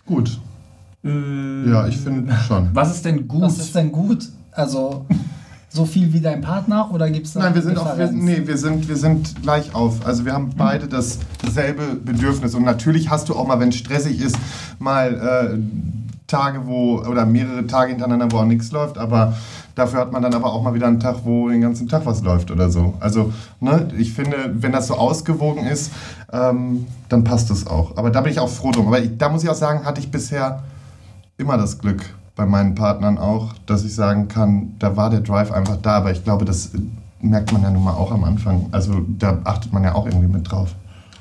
[0.07, 0.40] Gut.
[1.05, 2.71] Äh, Ja, ich finde schon.
[2.73, 3.43] Was ist denn gut?
[3.43, 4.28] Was ist denn gut?
[4.52, 5.05] Also
[5.69, 8.43] so viel wie dein Partner oder gibt es da Nein, wir sind, auch, wir, nee,
[8.45, 10.07] wir, sind, wir sind gleich auf.
[10.07, 12.55] Also wir haben beide das, dasselbe Bedürfnis.
[12.55, 14.37] Und natürlich hast du auch mal, wenn es stressig ist,
[14.79, 15.15] mal
[15.55, 15.59] äh,
[16.27, 19.37] Tage, wo, oder mehrere Tage hintereinander, wo auch nichts läuft, aber
[19.75, 22.23] dafür hat man dann aber auch mal wieder einen Tag, wo den ganzen Tag was
[22.23, 22.95] läuft oder so.
[22.99, 25.93] Also, ne, ich finde, wenn das so ausgewogen ist,
[26.33, 27.97] ähm, dann passt das auch.
[27.97, 28.89] Aber da bin ich auch froh drum.
[28.89, 30.63] Aber ich, da muss ich auch sagen, hatte ich bisher
[31.39, 32.02] immer das Glück
[32.37, 36.13] bei meinen Partnern auch, dass ich sagen kann, da war der Drive einfach da, aber
[36.13, 36.71] ich glaube, das
[37.21, 38.67] merkt man ja nun mal auch am Anfang.
[38.73, 40.75] Also da achtet man ja auch irgendwie mit drauf.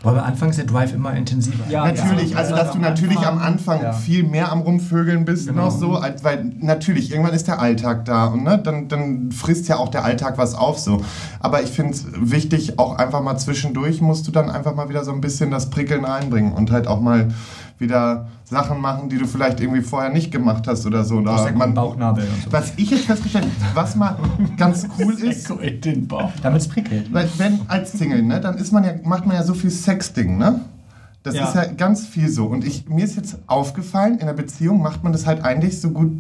[0.04, 1.64] Aber am ist der Drive immer intensiver.
[1.68, 2.38] Ja, natürlich, ja.
[2.38, 3.92] also dass du natürlich am Anfang, ja.
[3.92, 5.66] viel mehr am Rumvögeln bist Genau.
[5.66, 9.78] noch so, weil natürlich, irgendwann ist der Alltag da und ne, dann, dann frisst ja
[9.78, 11.02] auch der Alltag was auf so.
[11.40, 15.04] Aber ich finde es wichtig, auch einfach mal zwischendurch musst du dann einfach mal wieder
[15.04, 17.30] so ein bisschen das Prickeln reinbringen und halt auch mal
[17.78, 21.16] wieder Sachen machen, die du vielleicht irgendwie vorher nicht gemacht hast oder so.
[21.18, 22.52] Oder man, Bauchnabel und so.
[22.52, 24.18] was ich jetzt festgestellt habe, was mal
[24.58, 26.32] ganz cool ist, So in den Bauch.
[26.42, 27.12] Damit es prickelt.
[27.14, 30.38] weil wenn als Single, ne, dann ist man ja, macht man ja so viel Sexting,
[30.38, 30.62] ne?
[31.24, 31.48] Das Ja.
[31.48, 32.46] ist ja ganz viel so.
[32.46, 35.90] Und ich, mir ist jetzt aufgefallen, in der Beziehung macht man das halt eigentlich so
[35.90, 36.12] gut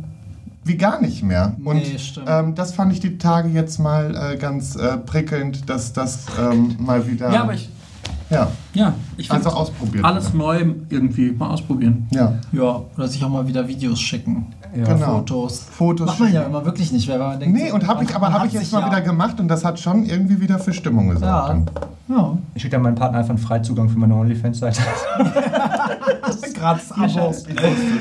[0.63, 1.55] wie gar nicht mehr.
[1.63, 5.93] Und Nee, ähm, das fand ich die Tage jetzt mal äh, ganz äh, prickelnd, dass
[5.93, 7.31] das ähm, mal wieder.
[7.31, 7.69] Ja, aber ich,
[8.29, 10.03] Ja, ja, ich also finde ausprobiert.
[10.05, 10.37] alles wurde.
[10.37, 12.07] neu irgendwie mal ausprobieren.
[12.11, 14.47] Ja, Ja, oder sich auch mal wieder Videos schicken.
[14.75, 14.83] Ja.
[14.93, 15.17] genau.
[15.19, 15.59] Fotos.
[15.71, 18.33] Fotos Macht man ja immer wirklich nicht, weil man denkt, Nee, und habe ich, aber
[18.33, 21.07] habe ich jetzt mal ja- wieder gemacht und das hat schon irgendwie wieder für Stimmung
[21.09, 21.23] gesorgt.
[21.23, 21.47] Ja.
[21.47, 21.69] dann.
[22.07, 24.81] Ja, Ich schicke dann meinem Partner einfach einen Freizugang für meine OnlyFans-Seite.
[26.95, 27.33] Hier, Abo.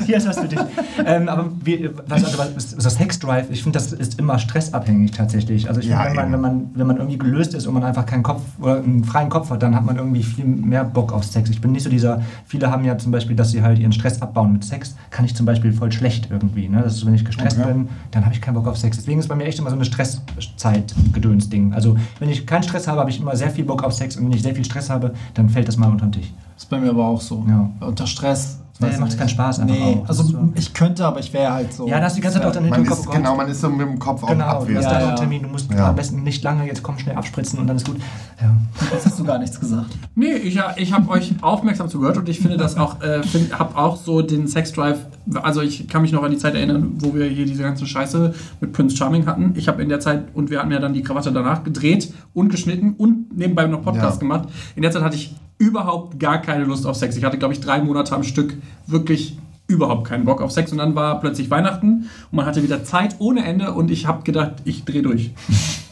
[0.06, 0.58] Hier ist was für dich.
[1.04, 5.68] ähm, aber wie, was, also, was, so Sexdrive, ich finde, das ist immer stressabhängig tatsächlich.
[5.68, 8.06] Also ich Ja, finde, wenn wenn, man, wenn man irgendwie gelöst ist und man einfach
[8.06, 11.24] keinen Kopf oder einen freien Kopf hat, dann hat man irgendwie viel mehr Bock auf
[11.24, 11.50] Sex.
[11.50, 14.20] Ich bin nicht so dieser, viele haben ja zum Beispiel, dass sie halt ihren Stress
[14.22, 16.68] abbauen mit Sex, kann ich zum Beispiel voll schlecht irgendwie.
[16.68, 16.82] Ne?
[16.82, 17.72] Das ist, wenn ich gestresst Okay.
[17.72, 18.96] bin, dann habe ich keinen Bock auf Sex.
[18.96, 21.72] Deswegen ist bei mir echt immer so eine Stresszeit-Gedöns-Ding.
[21.74, 24.24] Also wenn ich keinen Stress habe, habe ich immer sehr viel Bock auf Sex und
[24.24, 26.32] wenn ich sehr viel Stress habe, dann fällt das mal unter den Tisch.
[26.56, 27.44] ist bei mir aber auch so.
[27.48, 27.70] Ja.
[27.80, 28.60] Unter Stress.
[28.80, 29.18] Nee, macht nicht.
[29.18, 30.08] keinen Spaß einfach Nee, auch.
[30.08, 30.48] also so.
[30.56, 31.86] ich könnte, aber ich wäre halt so.
[31.86, 33.16] Ja, da hast du die ganze Zeit auch dann Man hinterm Kopf ist, oh Gott.
[33.18, 34.82] genau, man ist so mit dem Kopf auch Genau, du hast abwesend.
[34.84, 35.06] Ja, ja.
[35.08, 35.88] einen Termin, du musst Ja.
[35.90, 37.98] am besten nicht lange, jetzt komm schnell abspritzen und dann ist gut.
[38.42, 38.54] Ja.
[38.92, 39.90] Jetzt hast du gar nichts gesagt.
[40.16, 43.22] Nee, ich, ich habe euch aufmerksam zugehört und ich finde das auch, äh,
[43.56, 44.98] habe auch so den Sexdrive,
[45.42, 48.34] also ich kann mich noch an die Zeit erinnern, wo wir hier diese ganze Scheiße
[48.60, 49.52] mit Prince Charming hatten.
[49.56, 52.48] Ich habe in der Zeit, und wir hatten ja dann die Krawatte danach gedreht und
[52.48, 54.20] geschnitten und nebenbei noch Podcast Ja.
[54.20, 54.48] gemacht.
[54.74, 57.16] In der Zeit hatte ich überhaupt gar keine Lust auf Sex.
[57.16, 58.54] Ich hatte, glaube ich, drei Monate am Stück
[58.86, 62.84] wirklich überhaupt keinen Bock auf Sex und dann war plötzlich Weihnachten und man hatte wieder
[62.84, 65.32] Zeit ohne Ende und ich habe gedacht, ich drehe durch.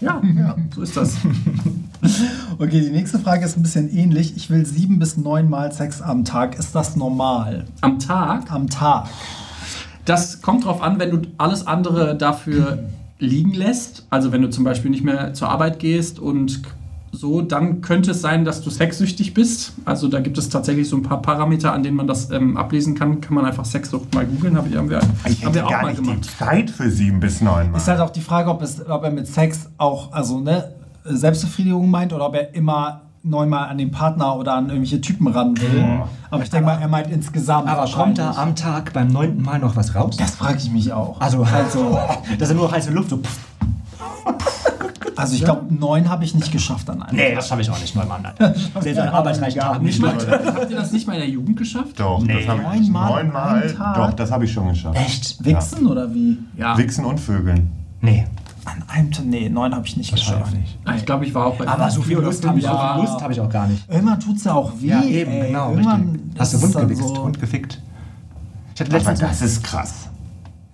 [0.03, 1.15] Ja, ja, so ist das.
[2.59, 4.35] Okay, die nächste Frage ist ein bisschen ähnlich.
[4.37, 6.59] Ich will sieben bis neun Mal Sex am Tag.
[6.59, 7.67] Ist das normal?
[7.83, 9.07] Am Tag, Am Tag.
[10.05, 12.83] das kommt drauf an, wenn du alles andere dafür
[13.21, 14.05] liegen lässt.
[14.11, 16.63] Also wenn du zum Beispiel nicht mehr zur Arbeit gehst und
[17.15, 19.75] so, dann könnte es sein, dass du sexsüchtig bist.
[19.85, 22.95] Also da gibt es tatsächlich so ein paar Parameter, an denen man das ähm, ablesen
[22.95, 23.21] kann.
[23.21, 25.83] Kann man einfach Sexsucht mal googeln, hab ich- haben wir, Ich haben wir auch gar
[25.83, 26.31] mal nicht die gemacht.
[26.39, 27.77] Zeit für sieben bis neun Mal.
[27.77, 30.73] Ist halt auch die Frage, ob, es, ob er mit Sex auch, also ne,
[31.05, 35.57] Selbstbefriedigung meint oder ob er immer neunmal an den Partner oder an irgendwelche Typen ran
[35.61, 35.85] will.
[36.31, 37.69] Aber ich denke mal, er meint insgesamt.
[37.69, 40.17] Aber kommt da am Tag beim neunten Mal noch was raus?
[40.17, 41.21] Das frage ich mich auch.
[41.21, 41.99] Also, also
[42.39, 43.11] das ist nur heiße Luft.
[43.11, 43.39] So, pff.
[45.17, 47.17] Also ich glaube, neun habe ich nicht geschafft an einem.
[47.17, 48.21] nee, das habe ich auch nicht neunmal.
[48.23, 48.55] Nein.
[48.81, 50.15] Selbst an arbeitsreichen Tagen Nicht mal,
[50.55, 51.99] habt ihr das nicht mal in der Jugend geschafft?
[52.01, 52.35] Doch, Nee.
[52.35, 53.95] das habe ich Neunmal neunmal.
[53.97, 54.99] Doch, das habe ich schon geschafft.
[54.99, 55.45] Echt?
[55.45, 56.39] Wichsen oder wie?
[56.57, 56.77] Ja.
[56.79, 57.71] Wichsen und Vögeln.
[58.01, 58.27] Nee,
[58.65, 59.25] An einem Tag?
[59.27, 60.61] Nee, neun habe ich nicht wahrscheinlich geschafft.
[60.61, 60.79] nicht.
[60.85, 62.97] Ah, Ich glaube, ich war auch bei Aber so viel Lust habe ich, so Ja.
[62.97, 63.89] Lust habe ich auch gar nicht.
[63.91, 64.87] Irgendwann tut es ja auch weh.
[64.89, 65.47] Ja, eben, ey.
[65.49, 65.77] genau.
[66.39, 67.03] Hast du dann gewichst?
[67.09, 67.81] so- Hund gefickt?
[68.75, 69.21] Ich hatte Aber letztens...
[69.21, 70.09] das ist krass.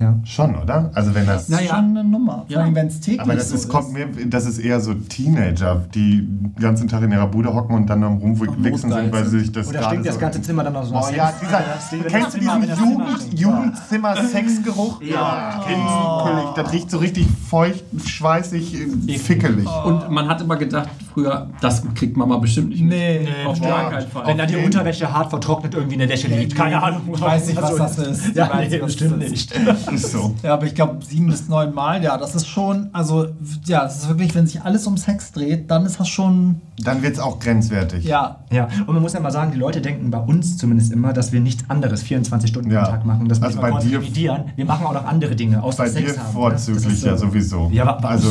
[0.01, 0.15] Ja.
[0.25, 0.91] Schon, oder?
[0.95, 1.49] Also wenn das.
[1.49, 1.71] Naja.
[1.71, 2.45] Schon eine Nummer.
[2.49, 2.59] Ja.
[2.59, 4.95] Vor allem, wenn es täglich Aber das so ist, kommt mir, das ist eher so
[4.95, 9.25] Teenager, die den ganzen Tag in ihrer Bude hocken und dann am rumwichsen sind, weil
[9.27, 11.15] sie sich das Oder gerade stinkt das so ganze Zimmer dann noch so nach Oh
[11.15, 13.41] ja, dieser, Das kennst du Zimmer, diesen das Jugend.
[13.41, 15.03] Jugendzimmer-Sexgeruch?
[15.03, 16.63] Ja, kennst du.
[16.63, 18.77] Das riecht so richtig feucht, schweißig,
[19.19, 19.67] fickelig.
[19.85, 22.83] Und man hat immer gedacht früher, das kriegt Mama bestimmt nicht.
[22.83, 23.69] Nee, Auf boah.
[23.69, 24.27] gar keinen Fall.
[24.27, 26.55] Wenn da die Unterwäsche hart vertrocknet irgendwie in der Wäsche liegt.
[26.55, 27.03] Keine Ahnung.
[27.13, 28.37] Ich weiß nicht, was das ist.
[28.37, 29.55] Ja, Ich weiß nee, nicht, was bestimmt das ist.
[29.57, 29.93] nicht.
[29.93, 30.35] Ist so.
[30.43, 33.27] Ja, aber ich glaube, sieben bis neun Mal, ja, das ist schon, also,
[33.67, 37.03] ja, es ist wirklich, wenn sich alles um Sex dreht, dann ist das schon, Dann
[37.03, 38.05] wird es auch grenzwertig.
[38.05, 38.37] ja.
[38.51, 41.33] Ja, und man muss ja mal sagen, die Leute denken bei uns zumindest immer, dass
[41.33, 42.85] wir nichts anderes 24 Stunden Ja.
[42.85, 43.29] am Tag machen.
[43.29, 44.45] Wir Also bei dir- revidieren.
[44.57, 46.33] Wir machen auch noch andere Dinge, außer Bei Sex dir haben.
[46.33, 47.69] vorzüglich Das ist ja sowieso.
[47.73, 48.29] Ja, aber- also,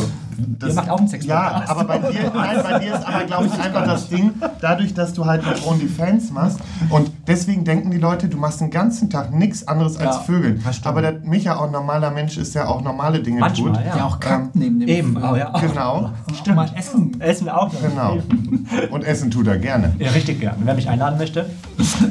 [0.65, 3.45] Ihr macht auch einen Sex Ja, aber bei dir, nein, bei dir ist aber, glaube
[3.47, 7.97] ich, einfach das Ding, dadurch, dass du halt noch OnlyFans machst und deswegen denken die
[7.97, 10.62] Leute, du machst den ganzen Tag nichts anderes als Ja, Vögeln.
[10.65, 10.88] das stimmt.
[10.88, 13.86] Aber der Micha, auch ein normaler Mensch, ist ja auch normale Dinge Manchmal, tut.
[13.86, 13.97] ja.
[13.97, 15.52] Ja, auch kackt neben dem Eben, oh, ja.
[15.60, 17.19] Genau, Auch mal essen.
[17.19, 17.71] Essen auch.
[17.82, 18.17] genau.
[18.91, 19.93] Und essen tut er gerne.
[20.00, 20.58] Ja, richtig gerne.
[20.63, 21.50] Wer mich einladen möchte.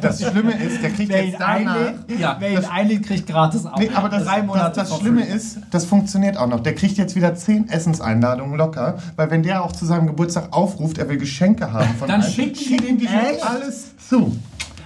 [0.00, 1.76] Das Schlimme ist, der kriegt Wer jetzt danach...
[1.76, 3.76] einlädt, Ja, wer ihn einlädt, kriegt gratis ab.
[3.78, 6.60] Nee, aber das, Drei Monate das, das Schlimme ist, das funktioniert auch noch.
[6.60, 10.98] Der kriegt jetzt wieder zehn Essenseinladungen locker, weil wenn der auch zu seinem Geburtstag aufruft,
[10.98, 13.42] er will Geschenke haben von Dann allen, schickt schickt ihm die Echt?
[13.48, 14.36] alles zu.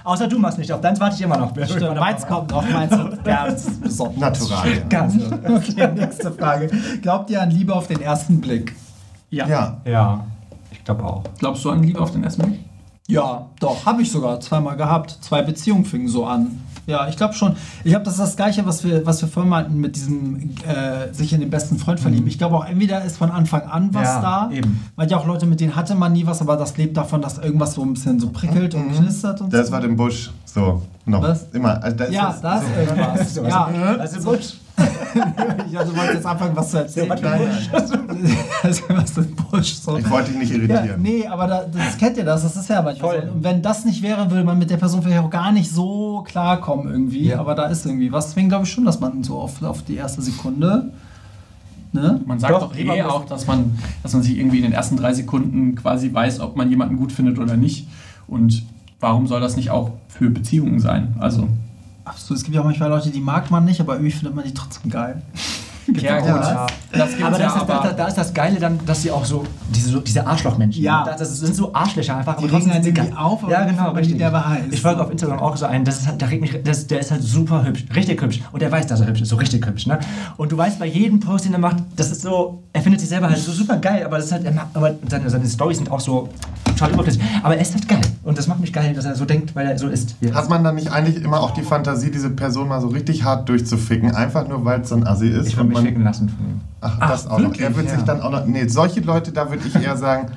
[0.03, 0.81] Außer du machst nicht auf.
[0.81, 1.51] Deins warte ich immer noch.
[1.65, 4.39] Stimmt, meins kommt noch, meins wird ganz besonders.
[4.39, 4.89] Naturalien.
[4.89, 5.15] Ganz.
[5.43, 6.69] Okay, nächste Frage.
[7.01, 8.75] Glaubt ihr an Liebe auf den ersten Blick?
[9.29, 9.77] Ja.
[9.85, 10.25] Ja,
[10.71, 11.23] ich glaube auch.
[11.39, 12.59] Glaubst du an Liebe auf den ersten Blick?
[13.07, 15.17] Ja, doch, habe ich sogar zweimal gehabt.
[15.21, 16.61] Zwei Beziehungen fingen so an.
[16.91, 17.55] Ja, ich glaube schon.
[17.83, 21.13] Ich glaube, das ist das Gleiche, was wir, was wir vorhin meinten mit diesem äh,
[21.13, 22.27] sich in den besten Freund verlieben.
[22.27, 24.49] Ich glaube auch, entweder ist von Anfang an was Ja, da.
[24.53, 24.83] eben.
[24.95, 27.37] Weil ja auch Leute, mit denen hatte man nie was, aber das lebt davon, dass
[27.37, 29.73] irgendwas so ein bisschen so prickelt und knistert und Das so.
[29.73, 31.47] war im Busch so noch Was?
[31.53, 31.81] immer.
[31.81, 33.33] Also da ist ja, das- da ist irgendwas.
[33.35, 33.65] So, ja,
[33.99, 34.53] Also Busch.
[35.69, 37.11] ich also wollte jetzt anfangen, was zu erzählen.
[38.63, 39.73] also, was ist Busch?
[39.73, 39.97] So.
[39.97, 41.01] Ich wollte dich nicht Ja, irritieren.
[41.01, 43.31] nee, aber da, das kennt ihr das, das ist ja manchmal so.
[43.33, 46.23] Und wenn das nicht wäre, würde man mit der Person vielleicht auch gar nicht so
[46.27, 47.27] klarkommen irgendwie.
[47.27, 47.39] Ja.
[47.39, 48.27] Aber da ist irgendwie was.
[48.27, 50.91] Deswegen glaube ich schon, dass man so auf, auf die erste Sekunde.
[51.93, 52.21] Ne?
[52.25, 54.95] Man sagt Doch, doch, eh auch, dass man, dass man sich irgendwie in den ersten
[54.95, 57.87] drei Sekunden quasi weiß, ob man jemanden gut findet oder nicht.
[58.27, 58.63] Und
[59.01, 61.15] warum soll das nicht auch für Beziehungen sein?
[61.19, 61.49] Also,
[62.11, 62.39] Absolut.
[62.39, 64.53] Es gibt ja auch manchmal Leute, die mag man nicht, aber irgendwie findet man die
[64.53, 65.21] trotzdem geil.
[65.87, 66.27] Ja, gut.
[66.29, 66.67] Ja.
[66.91, 69.11] Das gibt's Aber, ja, das ist, da, aber da ist das Geile dann, dass sie
[69.11, 71.03] auch so, diese, so diese Arschlochmenschen, Ja.
[71.05, 72.37] das, das sind so Arschlöcher einfach.
[72.37, 73.05] Die aber trotzdem regen geil.
[73.05, 74.17] irgendwie auf, ja, genau, richtig.
[74.17, 74.65] derbe heiß.
[74.71, 76.99] Ich folge auf Instagram auch so einen, das ist halt, der, regt mich, das, der
[76.99, 78.41] ist halt super hübsch, richtig hübsch.
[78.51, 79.87] Und der weiß, dass er hübsch ist, so richtig hübsch.
[79.87, 79.99] Ne?
[80.37, 83.09] Und du weißt bei jedem Post, den er macht, das ist so, er findet sich
[83.09, 85.77] selber halt so super geil, aber das ist halt, er macht, aber seine, seine Storys
[85.77, 86.29] sind auch so
[86.65, 87.21] total überflüssig.
[87.43, 88.01] Aber er ist halt geil.
[88.23, 90.15] Und das macht mich geil, dass er so denkt, weil er so ist.
[90.33, 90.49] Hat ist.
[90.49, 94.15] man dann nicht eigentlich immer auch die Fantasie, diese Person mal so richtig hart durchzuficken,
[94.15, 95.47] einfach nur weil es so ein Assi ist?
[95.47, 96.61] Ich und mich man, ficken lassen von ihm.
[96.81, 97.45] Ach, Ach, das auch noch.
[97.49, 97.61] wirklich?
[97.67, 98.05] Er wird sich Ja.
[98.05, 98.45] dann auch noch.
[98.45, 100.31] Nee, solche Leute, da würde ich eher sagen,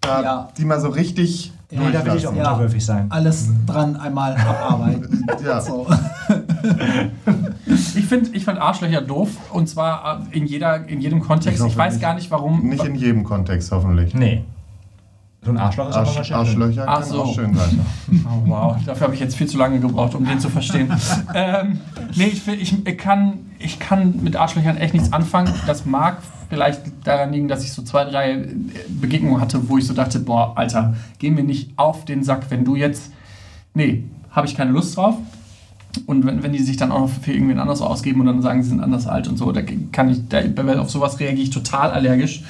[0.00, 0.48] da, Ja.
[0.56, 1.52] die mal so richtig.
[1.70, 3.06] Ja, Nee, da will ich auch unterwürfig sein.
[3.10, 5.26] Alles dran einmal abarbeiten.
[5.44, 5.60] Ja.
[5.60, 5.86] So.
[7.66, 9.30] ich finde ich find Arschlöcher doof.
[9.52, 11.60] Und zwar äh, in, jeder, in jedem Kontext.
[11.60, 12.02] Ich Ich, weiß nicht.
[12.02, 12.68] gar nicht, warum.
[12.68, 14.14] Nicht in jedem Kontext, hoffentlich.
[14.14, 14.44] Nee.
[15.44, 16.48] So ein Arschloch ist aber Arsch, wahrscheinlich.
[16.48, 17.22] Arschlöcher Ach können so.
[17.22, 17.80] auch schön sein.
[18.26, 20.90] Oh, wow, dafür habe ich jetzt viel zu lange gebraucht, um den zu verstehen.
[21.34, 21.80] ähm,
[22.14, 25.52] nee, ich, ich, kann, ich kann mit Arschlöchern echt nichts anfangen.
[25.66, 28.46] Das mag vielleicht daran liegen, dass ich so zwei, drei äh,
[28.88, 32.64] Begegnungen hatte, wo ich so dachte, boah, Alter, geh mir nicht auf den Sack, wenn
[32.64, 33.12] du jetzt...
[33.74, 35.16] Nee, habe ich keine Lust drauf.
[36.06, 38.62] und wenn, wenn die sich dann auch noch für irgendwen anders ausgeben und dann sagen,
[38.62, 40.40] sie sind anders alt und so, da kann ich, da,
[40.80, 42.42] auf sowas reagiere ich total allergisch.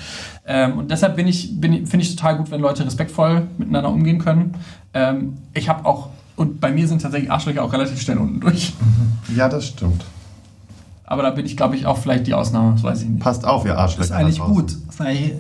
[0.46, 4.18] Ähm, und deshalb bin ich, bin, finde ich total gut, wenn Leute respektvoll miteinander umgehen
[4.18, 4.54] können.
[4.92, 8.74] Ähm, ich habe auch, und bei mir sind tatsächlich Arschlöcher auch relativ schnell unten durch.
[9.34, 10.04] Ja, das stimmt.
[11.04, 13.22] Aber da bin ich, glaube ich, auch vielleicht die Ausnahme, das weiß ich nicht.
[13.22, 14.00] Passt auf, ihr Arschlöcher.
[14.00, 14.72] Das ist eigentlich gut.
[14.72, 15.32] Ist eigentlich,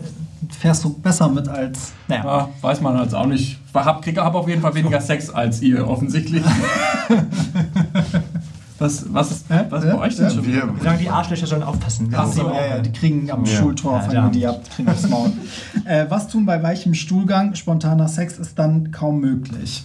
[0.58, 1.92] fährst du besser mit als.
[2.08, 2.24] Naja.
[2.24, 3.58] Ja, weiß man halt auch nicht.
[3.68, 6.42] Ich habe hab auf jeden Fall weniger Sex als ihr, offensichtlich.
[8.78, 9.66] was, was ist Hä?
[9.70, 10.44] was Ja, bei euch denn schon?
[10.46, 12.12] Wir, sagen, die Arschlöcher sollen aufpassen.
[12.16, 13.58] Ach so, ja, ja, die kriegen am Ja.
[13.58, 14.28] Schultor, Ja, fangen ja.
[14.28, 15.32] die ab, kriegen aufs Maul.
[15.84, 17.54] äh, was tun bei weichem Stuhlgang?
[17.54, 19.84] Spontaner Sex ist dann kaum möglich.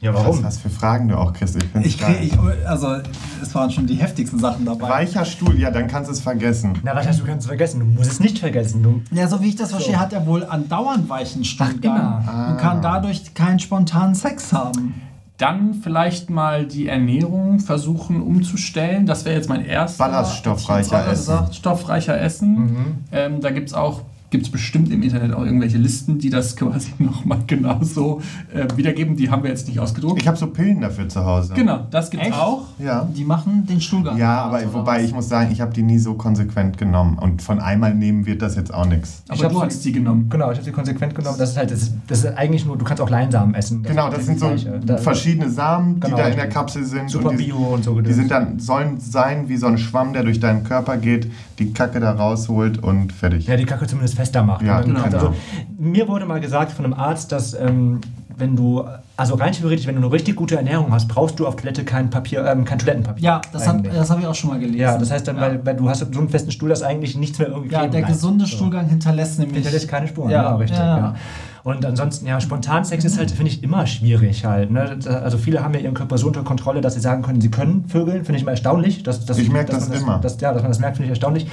[0.00, 1.56] Ja, was, was für Fragen du auch kriegst.
[1.56, 2.96] Ich Ich krieg, ich, also,
[3.42, 4.88] es waren schon die heftigsten Sachen dabei.
[4.88, 6.78] Weicher Stuhl, ja, dann kannst du es vergessen.
[6.82, 7.80] Na, was hast du kannst es vergessen?
[7.80, 8.82] Du musst es nicht vergessen.
[8.82, 12.56] Du, Ja, so wie ich das verstehe, hat er wohl andauernd weichen Stuhlgang Ach, und
[12.56, 14.94] kann dadurch keinen spontanen Sex haben.
[15.40, 19.06] Dann vielleicht mal die Ernährung versuchen umzustellen.
[19.06, 20.04] Das wäre jetzt mein erster.
[20.04, 21.10] Ballaststoffreicher Essen.
[21.10, 23.04] gesagt, Stoffreicher Essen.
[23.10, 26.56] Ähm, da gibt es auch gibt es bestimmt im Internet auch irgendwelche Listen, die das
[26.56, 28.20] quasi nochmal genauso
[28.54, 29.16] äh, wiedergeben.
[29.16, 30.20] Die haben wir jetzt nicht ausgedruckt.
[30.20, 31.52] Ich habe so Pillen dafür zu Hause.
[31.54, 32.66] genau, das gibt es auch.
[32.78, 33.08] Ja.
[33.16, 34.16] Die machen den Stuhlgang.
[34.18, 35.02] Ja, aber Oder wobei was?
[35.04, 37.18] ich muss sagen, ich habe die nie so konsequent genommen.
[37.18, 39.22] Und von einmal nehmen wird das jetzt auch nichts.
[39.28, 40.28] Aber Ich du sie- hast die genommen.
[40.28, 41.36] genau, ich habe sie konsequent genommen.
[41.38, 43.82] Das ist halt, das ist, das ist eigentlich nur, du kannst auch Leinsamen essen.
[43.82, 44.50] Genau, das sind so.
[44.84, 46.48] Da- verschiedene Samen, die Genau, da in der.
[46.50, 47.10] Kapsel sind.
[47.10, 50.12] Super und die, Bio und so Die sind dann, sollen sein wie so ein Schwamm,
[50.12, 53.46] der durch deinen Körper geht, die Kacke da rausholt und fertig.
[53.46, 54.62] Ja, die Kacke zumindest fester macht.
[54.62, 55.02] Ja, dann genau.
[55.04, 55.34] also,
[55.78, 58.00] mir wurde mal gesagt von einem Arzt, dass ähm,
[58.36, 58.84] wenn du,
[59.18, 62.08] also rein theoretisch, wenn du eine richtig gute Ernährung hast, brauchst du auf Toilette kein
[62.08, 63.22] Papier, ähm, kein Toilettenpapier.
[63.22, 64.78] Ja, das, hat- das habe ich auch schon mal gelesen.
[64.80, 65.42] ja, das heißt dann, Ja.
[65.42, 67.88] weil, weil du hast so einen festen Stuhl, dass eigentlich nichts mehr irgendwie Ja, der
[67.88, 68.08] bleibt.
[68.08, 68.56] gesunde So.
[68.56, 69.56] Stuhlgang hinterlässt nämlich.
[69.56, 70.78] Hinterlässt keine Spuren, Ja, ja, richtig.
[70.78, 70.96] ja.
[70.98, 71.14] Ja.
[71.62, 74.70] Und ansonsten, ja, Spontansex ist halt, finde ich, immer schwierig halt.
[74.70, 74.96] Ne?
[74.98, 77.50] Das- Also viele haben ja ihren Körper so unter Kontrolle, dass sie sagen können, sie
[77.50, 79.02] können vögeln, finde ich immer erstaunlich.
[79.02, 80.18] Dass, dass, Ich merke das man immer.
[80.18, 81.46] Dass, ja, dass man das merkt, finde ich erstaunlich.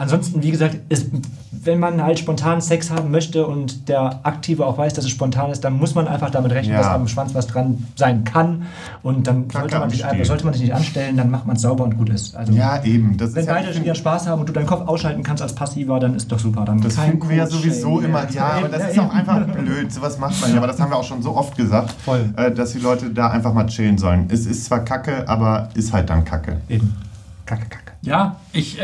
[0.00, 1.08] Ansonsten, wie gesagt, ist,
[1.52, 5.50] wenn man halt spontan Sex haben möchte und der Aktive auch weiß, dass es spontan
[5.50, 6.78] ist, dann muss man einfach damit rechnen, Ja.
[6.78, 8.62] dass am Schwanz was dran sein kann.
[9.02, 11.56] Und dann Kacke sollte man, sich, einfach- sollte man sich nicht anstellen, dann macht man
[11.56, 12.34] es sauber und gut ist.
[12.34, 13.18] Also, Ja, eben.
[13.18, 15.54] Das wenn ja, beide find- ihren Spaß haben und du deinen Kopf ausschalten kannst als
[15.54, 16.64] Passiver, dann ist doch super.
[16.64, 18.06] Dann Das finden wir ja sowieso ja.
[18.08, 18.30] immer.
[18.30, 19.92] Ja, aber das ist auch einfach blöd.
[19.92, 20.56] Sowas macht man ja.
[20.56, 22.30] Aber das haben wir auch schon so oft gesagt, Voll.
[22.36, 24.28] äh, dass die Leute da einfach mal chillen sollen.
[24.30, 26.56] Es ist zwar kacke, aber ist halt dann kacke.
[26.70, 26.94] Eben.
[27.44, 27.89] Kacke, kacke.
[28.02, 28.82] Ja, ich, äh,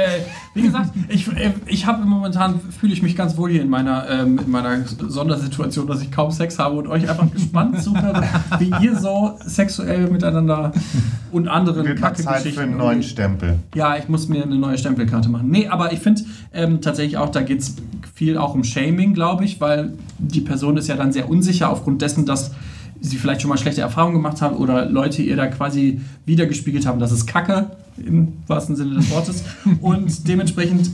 [0.52, 4.06] wie gesagt, ich, äh, ich habe momentan, fühle ich mich ganz wohl hier in meiner,
[4.10, 8.22] ähm, in meiner Sondersituation, dass ich kaum Sex habe und euch einfach gespannt zuhöre,
[8.58, 10.72] wie ihr so sexuell miteinander
[11.32, 13.02] und anderen Wird mal Zeit für einen neuen.
[13.02, 13.58] Stempel.
[13.74, 15.48] Ja, ich muss mir eine neue Stempelkarte machen.
[15.48, 17.76] Nee, aber ich finde ähm, tatsächlich auch, da geht es
[18.14, 22.02] viel auch um Shaming, glaube ich, weil die Person ist ja dann sehr unsicher aufgrund
[22.02, 22.52] dessen, dass
[23.00, 26.98] sie vielleicht schon mal schlechte Erfahrungen gemacht haben oder Leute ihr da quasi wiedergespiegelt haben,
[27.00, 29.44] das ist Kacke, im wahrsten Sinne des Wortes.
[29.80, 30.90] Und dementsprechend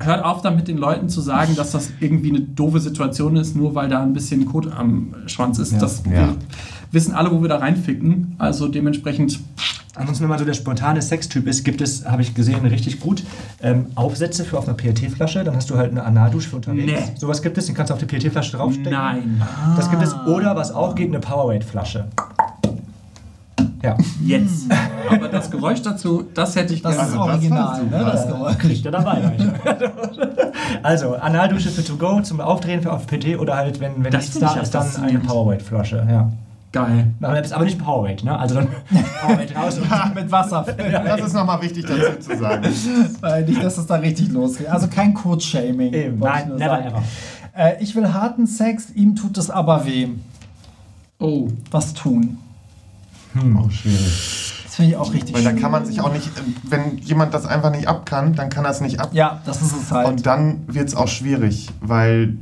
[0.00, 3.74] hört auf damit den Leuten zu sagen, dass das irgendwie eine doofe Situation ist, nur
[3.74, 5.72] weil da ein bisschen Kot am Schwanz ist.
[5.72, 5.78] Ja.
[5.78, 6.34] Das Ja.
[6.90, 8.34] wissen alle, wo wir da reinficken.
[8.38, 9.38] Also dementsprechend
[9.94, 13.22] Ansonsten, wenn man so der spontane Sextyp ist, gibt es, habe ich gesehen, richtig gut
[13.62, 15.44] ähm, Aufsätze für auf einer PET-Flasche.
[15.44, 16.86] Dann hast du halt eine Analdusche für unterwegs.
[16.90, 17.14] Nee.
[17.18, 18.90] Sowas gibt es, den kannst du auf die PET-Flasche draufstecken.
[18.90, 19.42] nein.
[19.76, 20.14] Das gibt es.
[20.26, 22.06] Oder was auch geht, eine Powerade-Flasche.
[23.82, 23.96] Ja.
[24.24, 24.66] Jetzt.
[25.10, 27.08] Aber das Geräusch dazu, das hätte ich Das gerne.
[27.08, 27.90] ist Also, das original, ne?
[27.98, 28.04] super.
[28.12, 28.58] Das Geräusch.
[28.58, 29.20] Kriegt ihr dabei.
[29.64, 29.92] Leute.
[30.84, 34.22] also, Analdusche für To Go zum Aufdrehen für auf PT oder halt, wenn, wenn Das
[34.22, 35.18] nichts da ist, dann eine.
[35.18, 36.06] Powerade-Flasche.
[36.08, 36.30] Ja.
[36.72, 37.12] Geil.
[37.20, 38.38] Aber aber nicht Powerade, ne?
[38.38, 38.68] Also dann
[39.20, 40.64] Powerade raus und Mit Wasser.
[41.04, 42.66] Das ist nochmal wichtig dazu zu sagen.
[43.20, 44.68] Weil nicht, dass es da richtig losgeht.
[44.68, 45.92] Also kein Code-Shaming.
[45.92, 46.18] Eben.
[46.18, 46.86] Nein, never sagen.
[46.86, 47.02] ever.
[47.54, 50.08] Äh, ich will harten Sex, ihm tut es aber weh.
[51.18, 51.48] Oh.
[51.70, 52.38] Was tun?
[53.36, 54.62] Oh, schwierig.
[54.64, 56.30] Das finde ich auch richtig Weil da kann man sich auch nicht,
[56.62, 59.10] wenn jemand das einfach nicht ab kann, dann kann er es nicht ab.
[59.12, 60.08] Ja, das ist es halt.
[60.08, 62.38] Und dann wird es auch schwierig, weil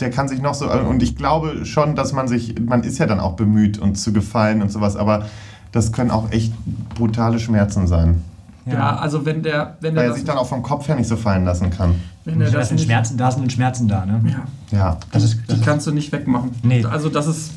[0.00, 0.70] der kann sich noch so.
[0.70, 2.54] Und ich glaube schon, dass man sich.
[2.60, 5.26] Man ist ja dann auch bemüht und zu gefallen und sowas, aber
[5.72, 6.52] das können auch echt
[6.94, 8.22] brutale Schmerzen sein.
[8.66, 10.96] Ja, also wenn der, wenn Weil der er das, sich dann auch vom Kopf her
[10.96, 11.94] nicht so fallen lassen kann.
[12.24, 14.20] wenn Wenn das sind nicht, Schmerzen da sind, sind Schmerzen da, ne?
[14.72, 14.96] ja, Ja.
[15.12, 16.50] Das ist, das die kannst du nicht wegmachen.
[16.64, 16.84] Nee.
[16.84, 17.52] Also das ist.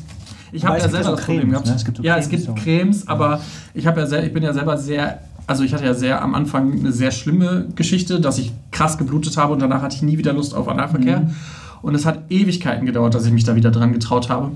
[0.52, 1.66] Ich habe es ja selber das Problem Cremes, gehabt.
[1.68, 1.74] ne?
[1.74, 2.64] Es gibt so ja, es Cremes, gibt so.
[2.64, 3.40] Cremes, aber
[3.74, 6.34] ich habe ja sehr, ich bin ja selber sehr, also ich hatte ja sehr am
[6.36, 10.16] Anfang eine sehr schlimme Geschichte, dass ich krass geblutet habe und danach hatte ich nie
[10.18, 11.20] wieder Lust auf Analverkehr.
[11.20, 11.34] Mhm.
[11.82, 14.52] Und es hat Ewigkeiten gedauert, dass ich mich da wieder dran getraut habe.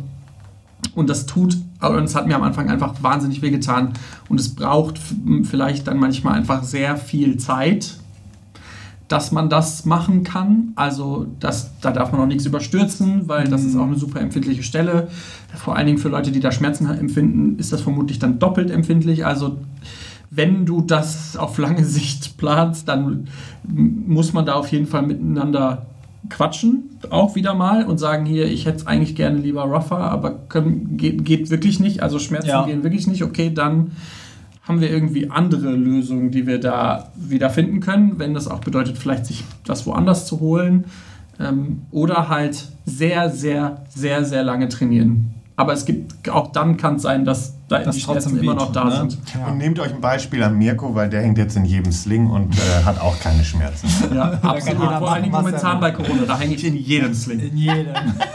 [0.95, 3.93] Und das tut, und es hat mir am Anfang einfach wahnsinnig wehgetan.
[4.29, 5.01] Und es braucht
[5.45, 7.97] vielleicht dann manchmal einfach sehr viel Zeit,
[9.09, 10.73] dass man das machen kann.
[10.77, 14.63] Also das, da darf man auch nichts überstürzen, weil das ist auch eine super empfindliche
[14.63, 15.09] Stelle.
[15.55, 19.27] Vor allen Dingen für Leute, die da Schmerzen empfinden, ist das vermutlich dann doppelt empfindlich.
[19.27, 19.59] Also
[20.31, 23.29] wenn du das auf lange Sicht planst, dann
[23.63, 25.87] muss man da auf jeden Fall miteinander
[26.31, 30.31] quatschen, auch wieder mal und sagen hier, ich hätte es eigentlich gerne lieber rougher, aber
[30.49, 32.65] können, geht, geht wirklich nicht, also Schmerzen Ja.
[32.65, 33.93] gehen wirklich nicht, okay, dann
[34.63, 38.97] haben wir irgendwie andere Lösungen, die wir da wieder finden können, wenn das auch bedeutet,
[38.97, 40.87] vielleicht sich das woanders zu holen
[41.39, 45.35] ähm, oder halt sehr, sehr, sehr, sehr lange trainieren.
[45.57, 48.55] Aber es gibt, auch dann kann es sein, dass da Das die Schmerzen trotzdem immer
[48.55, 48.97] noch da ne?
[48.97, 49.19] sind.
[49.49, 52.55] Und nehmt euch ein Beispiel an Mirko, weil der hängt jetzt in jedem Sling und
[52.57, 53.89] äh, hat auch keine Schmerzen.
[54.15, 54.81] Ja, absolut.
[54.81, 57.41] jeder Vor allen Dingen momentan bei Corona, da hänge ich in jedem Sling.
[57.41, 57.95] In jedem.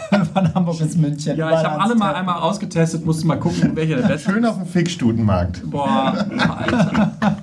[0.33, 1.37] Von Hamburg bis München.
[1.37, 4.35] Ja, ich habe alle mal einmal ausgetestet, musste mal gucken, welcher der beste ist.
[4.35, 5.69] Schön auf dem Fickstutenmarkt.
[5.69, 6.25] Boah,
[6.57, 7.13] Alter.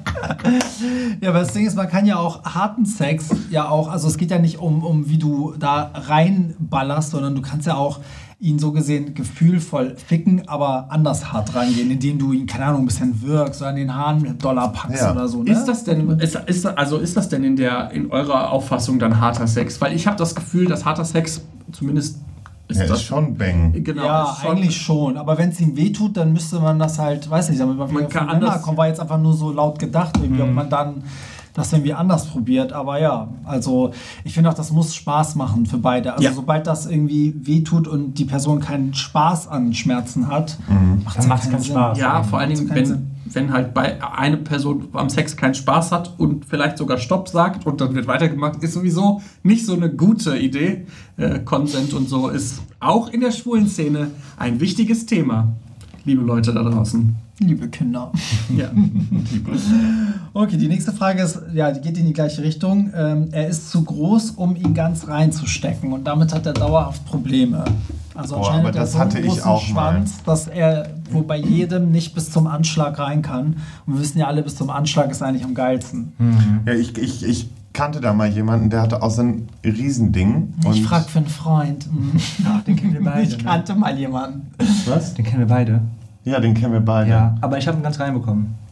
[1.20, 4.16] Ja, aber das Ding ist, man kann ja auch harten Sex ja auch, also es
[4.16, 8.01] geht ja nicht um, um wie du da reinballerst, sondern du kannst ja auch
[8.38, 12.87] ihn so gesehen gefühlvoll ficken, aber anders hart rangehen, indem du ihn, keine Ahnung, ein
[12.87, 15.12] bisschen wirkst oder an den Haaren Dollar packst Ja.
[15.12, 15.42] oder so.
[15.42, 15.53] Ne?
[15.53, 18.99] Ist das denn, ist, ist, das- also ist das denn in, der, in eurer Auffassung
[18.99, 19.81] dann harter Sex?
[19.81, 21.40] Weil ich habe das Gefühl, dass harter Sex
[21.72, 22.18] zumindest
[22.68, 23.72] ist Ja, das ist schon Bang.
[23.85, 25.16] Genau, ja, schon- eigentlich schon.
[25.16, 28.09] Aber wenn es ihm wehtut, dann müsste man das halt, weiß nicht, damit man, Man
[28.09, 31.05] kann anders- kommt, war jetzt einfach nur so laut gedacht, irgendwie, ob man dann
[31.57, 32.73] das irgendwie anders probiert.
[32.75, 33.92] Aber ja, also
[34.25, 36.12] ich finde auch, das muss Spaß machen für beide.
[36.12, 36.33] Also Ja.
[36.33, 40.59] sobald das irgendwie wehtut und die Person keinen Spaß an Schmerzen hat,
[41.05, 41.73] macht's Dann macht's keinen keinen Sinn.
[41.73, 41.99] Spaß.
[41.99, 43.07] Ja, vor allen Macht Dingen, wenn, Sinn.
[43.33, 47.66] wenn halt bei eine Person am Sex keinen Spaß hat und vielleicht sogar Stopp sagt
[47.66, 50.87] und dann wird weitergemacht, ist sowieso nicht so eine gute Idee.
[51.16, 55.55] Äh, Consent und so ist auch in der schwulen Szene ein wichtiges Thema,
[56.05, 57.16] liebe Leute da draußen.
[57.38, 58.12] Liebe Kinder.
[58.57, 58.71] Ja.
[60.38, 62.92] Okay, die nächste Frage ist, ja, die geht in die gleiche Richtung.
[62.94, 67.64] Ähm, er ist zu groß, um ihn ganz reinzustecken und damit hat er dauerhaft Probleme.
[68.14, 69.92] Also Boah, anscheinend aber hat er das so einen hatte ich großen auch mal.
[69.92, 73.57] Schwanz, dass er wo bei jedem nicht bis zum Anschlag rein kann.
[73.87, 76.12] Und wir wissen ja alle, bis zum Anschlag ist eigentlich am geilsten.
[76.66, 80.53] Ja, ich, ich, ich kannte da mal jemanden, der hatte auch so ein Riesending.
[80.70, 81.87] Ich frag für einen Freund.
[81.90, 82.20] Mhm.
[82.66, 83.22] Den kennen wir beide.
[83.22, 84.49] Ich kannte mal jemanden.
[84.85, 85.14] Was?
[85.14, 85.81] Den kennen wir beide.
[86.25, 87.09] Ja, den kennen wir beide.
[87.09, 88.66] Ja, aber ich habe ihn ganz reinbekommen.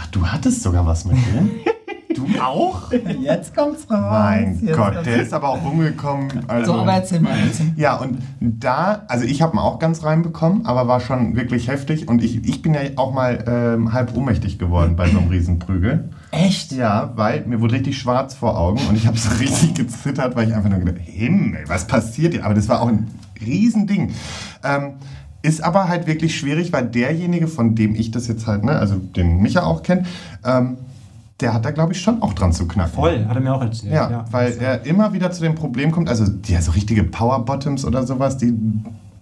[0.00, 1.50] Ach, du hattest sogar was mit dem?
[2.14, 2.92] du auch?
[3.20, 4.10] Jetzt kommt's raus.
[4.10, 6.28] Mein Jetzt Gott, der ist aber auch rumgekommen.
[6.46, 7.36] Also, So, aber erzähl mal.
[7.36, 7.72] Erzähl.
[7.74, 12.06] ja, und da, also ich habe ihn auch ganz reinbekommen, aber war schon wirklich heftig.
[12.06, 16.10] Und ich, ich bin ja auch mal ähm, halb ohnmächtig geworden bei so einem Riesenprügel.
[16.30, 16.70] Echt?
[16.70, 20.48] Ja, weil mir wurde richtig schwarz vor Augen und ich habe so richtig gezittert, weil
[20.48, 22.44] ich einfach nur gedacht, Himmel, was passiert hier?
[22.44, 23.08] Aber das war auch ein
[23.44, 24.14] Riesending.
[24.62, 24.92] Ähm,
[25.42, 28.96] ist aber halt wirklich schwierig, weil derjenige, von dem ich das jetzt halt, ne, also
[28.96, 30.06] den Micha auch kennt,
[30.44, 30.78] ähm,
[31.40, 32.92] der hat da, glaube ich, schon auch dran zu knacken.
[32.92, 33.92] Voll, hat er mir auch erzählt.
[33.94, 37.44] Ja, weil er immer wieder zu dem Problem kommt, also die ja so richtige Power
[37.44, 38.52] Bottoms oder sowas, die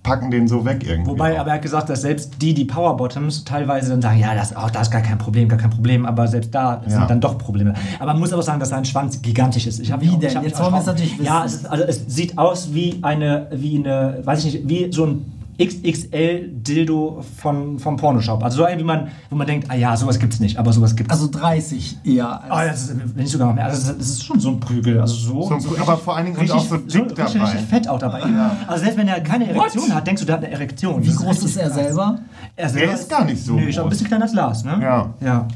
[0.02, 1.10] packen den so weg irgendwie.
[1.10, 4.34] Wobei, aber er hat gesagt, dass selbst die, die Power Bottoms, teilweise dann sagen, ja,
[4.34, 6.90] das, oh, da ist gar kein Problem, gar kein Problem, aber selbst da Ja.
[6.90, 7.74] sind dann doch Probleme.
[7.98, 9.80] Aber man muss aber sagen, dass sein Schwanz gigantisch ist.
[9.80, 10.30] Ich hab Wie ihn auch- denn?
[10.30, 11.46] ich hab Jetzt wollen wir es natürlich Ja, wissen.
[11.46, 15.06] es, ist, also es sieht aus wie eine, wie eine, weiß ich nicht, wie so
[15.06, 18.42] ein XXL-Dildo von, vom Pornoshop.
[18.42, 20.94] Also so ein, wie man, wo man denkt, ah ja, sowas gibt's nicht, aber sowas
[20.96, 21.12] gibt's.
[21.12, 22.42] Also 30 eher.
[22.50, 23.64] Oh, das ist, wenn nicht sogar noch mehr.
[23.64, 25.00] Also das ist schon so ein Prügel.
[25.00, 25.42] Also so.
[25.48, 27.50] So ein Prügel, aber vor allen Dingen richtig, auch so dick so, richtig, dabei.
[27.50, 28.22] richtig fett auch dabei.
[28.66, 31.02] Also selbst wenn er keine Erektion hat, denkst du, der hat eine Erektion.
[31.02, 32.18] Wie Das groß ist er selber?
[32.56, 33.90] Er selber ist gar nicht so Nö, ich glaube, ein groß.
[33.90, 34.78] bisschen kleiner als Lars, ne?
[34.82, 35.14] Ja.
[35.24, 35.48] Ja.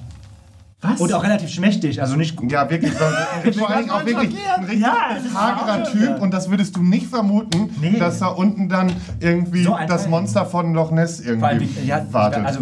[0.83, 0.99] Was?
[0.99, 2.93] Und auch relativ schmächtig, also nicht Ja, wirklich.
[2.93, 4.95] Vor allem auch wirklich ein richtig Ja,
[5.35, 5.85] hagerer.
[5.85, 7.99] Typ und das würdest du nicht vermuten, Nee.
[7.99, 8.90] dass da unten dann
[9.21, 10.09] irgendwie So das.
[10.09, 12.47] Monster von Loch Ness Vor allem, irgendwie ja, wartet.
[12.47, 12.61] also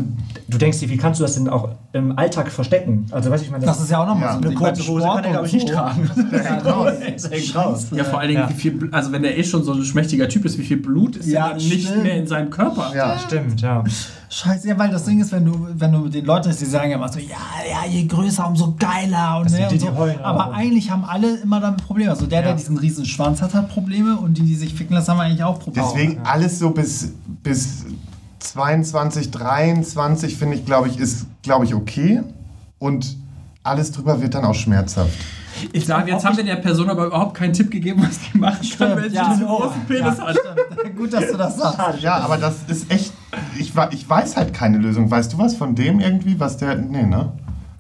[0.49, 3.07] du denkst dir, wie kannst du das denn auch im Alltag verstecken?
[3.13, 4.33] Also weiß ich meine, Das ist ja auch nochmal Ja.
[4.33, 6.11] so ein eine kurze Hose kann er glaube ich nicht tragen.
[6.33, 6.93] Der hängt raus.
[7.13, 7.87] Das hängt raus.
[7.93, 8.49] Ja, vor allen Dingen, Ja.
[8.51, 11.15] wie viel, also wenn der eh schon so ein schmächtiger Typ ist, wie viel Blut
[11.17, 12.91] ist Ja, nicht mehr in seinem Körper?
[12.97, 13.17] Ja.
[13.19, 13.85] Stimmt, ja.
[14.31, 16.91] Scheiße, ja, weil das Ding ist, wenn du, wenn du mit den Leuten die sagen
[16.91, 17.37] ja immer so, ja,
[17.69, 19.97] ja, je größer, umso geiler und, ne, die, und so.
[19.97, 22.11] heulen Aber eigentlich haben alle immer damit Probleme.
[22.11, 22.57] Also der, der Ja.
[22.57, 25.59] diesen riesen Schwanz hat, hat Probleme und die, die sich ficken lassen, haben eigentlich auch
[25.59, 25.87] Probleme.
[25.91, 27.13] Deswegen alles so bis,
[27.43, 27.87] bis
[28.41, 32.23] 22, 23 finde ich, glaube ich, ist, glaube ich, okay.
[32.79, 33.17] Und
[33.63, 35.19] alles drüber wird dann auch schmerzhaft.
[35.73, 38.69] Ich sage, jetzt haben wir der Person aber überhaupt keinen Tipp gegeben, was die machen
[38.79, 39.31] kann, wenn sie ja.
[39.31, 40.37] diesen großen Penis hat.
[40.97, 42.01] Gut, dass du das sagst.
[42.01, 43.13] Ja, aber das ist echt.
[43.59, 45.11] Ich, ich weiß halt keine Lösung.
[45.11, 46.39] Weißt du was von dem irgendwie?
[46.41, 46.77] Was der.
[46.77, 47.33] Nee, ne?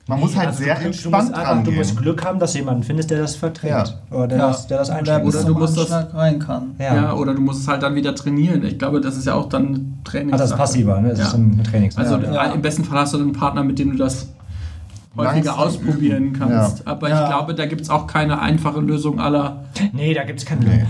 [0.06, 1.96] Man muss halt Also sehr du, kannst- entspannt du musst Du musst.
[1.98, 3.70] Glück haben, dass du jemanden findest, der das verträgt.
[3.72, 3.84] Ja.
[4.16, 5.24] Oder der, das, der das einschätzt.
[5.24, 6.70] bis Oder du musst das- rein kann.
[6.78, 6.94] Ja.
[6.94, 7.12] Ja.
[7.12, 8.64] oder du musst es halt dann wieder trainieren.
[8.64, 10.32] Ich glaube, das ist ja auch dann Training.
[10.32, 11.10] Ah, das ist passiver, ne?
[11.10, 11.24] Das Ja.
[11.26, 11.96] ist ein Trainings.
[11.98, 12.32] Also ja.
[12.32, 12.42] Ja.
[12.52, 14.28] im besten Fall hast du einen Partner, mit dem du das
[15.14, 16.78] häufiger Langsam ausprobieren kannst.
[16.78, 16.84] Ja.
[16.86, 17.22] Aber Ja.
[17.24, 19.64] ich glaube, da gibt es auch keine einfache Lösung aller.
[19.92, 20.86] Nee, da gibt es keine Lösung.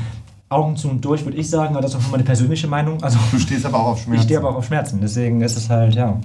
[0.50, 3.02] Augen zu und durch, würde ich sagen, aber das ist auch meine persönliche Meinung.
[3.02, 4.14] Also, Du stehst aber auch auf Schmerzen.
[4.18, 6.18] ich stehe aber auch auf Schmerzen, deswegen ist es halt, ja.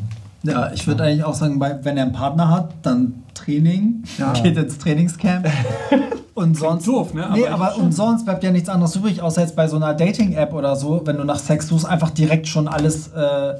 [0.44, 4.04] Ja, ich würde eigentlich auch sagen, bei, wenn er einen Partner hat, dann Training,
[4.44, 5.48] geht ins Trainingscamp.
[6.36, 7.30] Und sonst, doof, ne?
[7.34, 9.94] nee, Aber aber und sonst bleibt ja nichts anderes übrig, außer jetzt bei so einer
[9.94, 13.54] Dating-App oder so, wenn du nach Sex suchst, einfach direkt schon alles äh,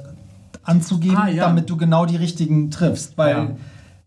[0.64, 1.44] anzugeben, Ah, ja.
[1.46, 3.16] damit du genau die richtigen triffst.
[3.16, 3.46] Weil Ja.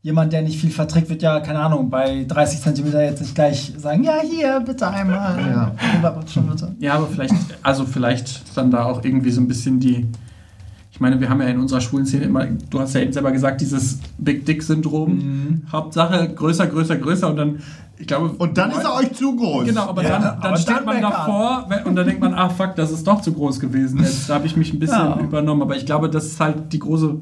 [0.02, 3.74] Jemand, der nicht viel verträgt, wird ja, keine Ahnung, bei 30 Zentimeter jetzt nicht gleich
[3.78, 5.38] sagen, ja, hier, bitte einmal.
[5.40, 5.72] Ja.
[6.80, 7.34] Ja, aber vielleicht,
[7.64, 10.06] also vielleicht dann da auch irgendwie so ein bisschen die.
[10.92, 13.32] Ich meine, wir haben ja in unserer schwulen Szene immer, du hast ja eben selber
[13.32, 15.12] gesagt, dieses Big Dick-Syndrom.
[15.16, 15.62] Mhm.
[15.72, 17.60] Hauptsache größer, größer, größer und dann,
[18.00, 18.30] ich glaube.
[18.30, 19.66] Und dann ist er euch zu groß.
[19.68, 22.34] Genau, aber Ja, dann, aber dann steht dann man davor wenn- und dann denkt man,
[22.34, 24.00] ah fuck, das ist doch zu groß gewesen.
[24.00, 25.20] Jetzt habe ich mich ein bisschen Ja.
[25.20, 25.62] übernommen.
[25.62, 27.16] Aber ich glaube, das ist halt die große,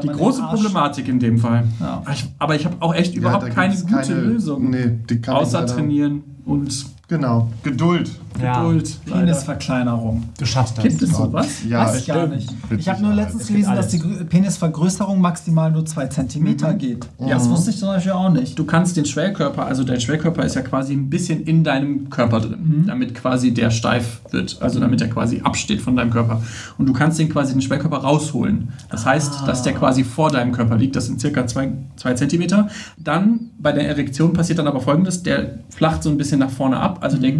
[0.00, 1.64] die große Problematik in dem Fall.
[1.80, 2.02] Ja.
[2.12, 4.70] Ich, aber ich habe auch echt Ja, überhaupt da keine gute keine- Lösung.
[4.70, 7.48] Nee, die kann ich außer trainieren und Genau.
[7.62, 8.10] Geduld.
[8.40, 8.62] Ja.
[8.62, 8.98] Geduld.
[9.06, 9.20] leider.
[9.20, 10.24] Penisverkleinerung.
[10.38, 10.84] Du schaffst das.
[10.84, 11.48] Gibt es sowas?
[11.68, 12.48] Ja, Weiß ich gar nicht.
[12.76, 17.06] Ich habe nur letztens gelesen, dass die Penisvergrößerung maximal nur 2 cm geht.
[17.18, 17.28] Ja.
[17.28, 18.58] Das wusste ich zum Beispiel auch nicht.
[18.58, 22.40] Du kannst den Schwellkörper, also dein Schwellkörper ist ja quasi ein bisschen in deinem Körper
[22.40, 26.42] drin, damit quasi der steif wird, also damit er quasi absteht von deinem Körper.
[26.78, 28.68] Und du kannst den quasi den Schwellkörper rausholen.
[28.90, 31.72] Das heißt, dass der quasi vor deinem Körper liegt, das sind circa 2
[32.14, 32.66] cm.
[32.98, 36.78] Dann bei der Erektion passiert dann aber folgendes, der flacht so ein bisschen nach vorne
[36.78, 37.32] ab, also der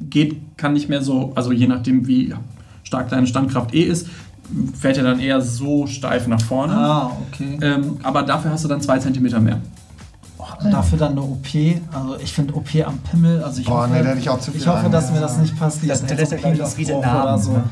[0.00, 2.34] geht, kann nicht mehr so, also je nachdem wie
[2.82, 4.08] stark deine Standkraft eh ist,
[4.78, 6.74] fällt er dann eher so steif nach vorne.
[6.74, 7.58] Ah, okay.
[7.62, 9.60] Ähm, aber dafür hast du dann 2 cm mehr.
[10.70, 11.46] Dafür dann eine OP.
[11.92, 13.42] Also ich finde OP am Pimmel.
[13.42, 15.20] Also ich Boah, hoffe, nee, da hätte ich auch zu viel ich hoffe dass mir
[15.20, 15.90] das nicht passiert.
[15.90, 17.42] Das ich, auch riesen Penisbruch oder Narben.
[17.42, 17.52] so.
[17.52, 17.62] Ne?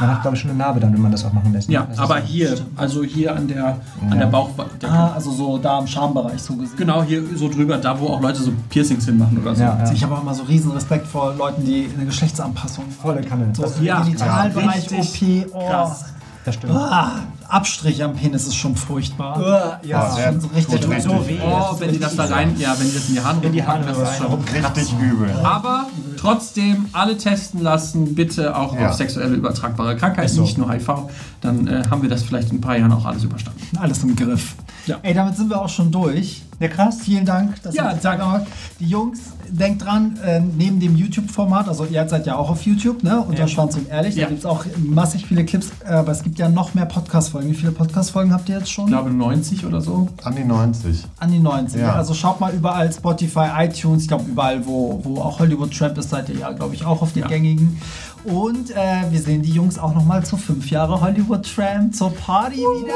[0.00, 1.68] Man hat, glaube ich, schon eine Narbe dann, wenn man das auch machen lässt.
[1.68, 1.74] ne?
[1.74, 3.76] Ja, ist aber so- hier, also hier an der,
[4.10, 4.88] an der Bauchdecke.
[4.88, 6.76] Ah, also so da im Schambereich so gesehen.
[6.76, 9.62] Genau, hier so drüber, da wo auch Leute so Piercings hinmachen oder so.
[9.62, 9.92] Ja, ja.
[9.92, 13.48] Ich habe auch immer so riesen Respekt vor Leuten, die eine Geschlechtsanpassung Volle Kanne.
[13.56, 15.68] So Das- Ja, Genitalbereich, OP, oh.
[15.68, 16.04] krass.
[16.44, 16.72] Das stimmt.
[16.74, 17.12] Ah,
[17.48, 19.78] Abstrich am Penis ist schon furchtbar.
[19.84, 20.00] ja.
[20.00, 21.38] Das ist schon so richtig Tut richtig so weh.
[21.44, 23.62] Oh, wenn die das da rein, ja, wenn die das in die Haare In die
[23.64, 24.26] Haare das ist schon.
[24.26, 24.64] rein.
[24.74, 25.30] Richtig übel.
[25.44, 25.86] Aber
[26.22, 28.88] trotzdem alle testen lassen, bitte auch Ja.
[28.90, 30.42] auf sexuelle übertragbare Krankheiten, so.
[30.42, 31.08] nicht nur HIV.
[31.40, 33.60] Dann äh, haben wir das vielleicht in ein paar Jahren auch alles überstanden.
[33.76, 34.54] Alles im Griff.
[34.86, 34.98] Ja.
[35.02, 36.42] Ey, damit sind wir auch schon durch.
[36.62, 36.98] Ja, krass.
[37.02, 38.46] Vielen Dank, dass Ja, ihr Zeit habt.
[38.78, 43.02] Die Jungs, denkt dran, äh, neben dem YouTube-Format, also ihr seid ja auch auf YouTube,
[43.02, 43.20] ne?
[43.20, 43.48] Unter Ja.
[43.48, 44.26] Schwanz und Ehrlich, da Ja.
[44.28, 47.50] gibt es auch massig viele Clips, aber es gibt ja noch mehr Podcast-Folgen.
[47.50, 48.84] Wie viele Podcast-Folgen habt ihr jetzt schon?
[48.84, 50.08] Ich glaube 90 oder so.
[50.22, 51.02] An die 90.
[51.18, 51.80] An die 90.
[51.80, 51.94] Ja.
[51.94, 56.10] Also schaut mal überall Spotify, iTunes, ich glaube überall, wo, wo auch Hollywood Tramp ist,
[56.10, 57.28] seid ihr ja, glaube ich, auch auf den Ja.
[57.28, 57.78] gängigen.
[58.24, 62.58] Und äh, wir sehen die Jungs auch nochmal zu fünf Jahre Hollywood Tramp zur Party
[62.58, 62.94] wieder.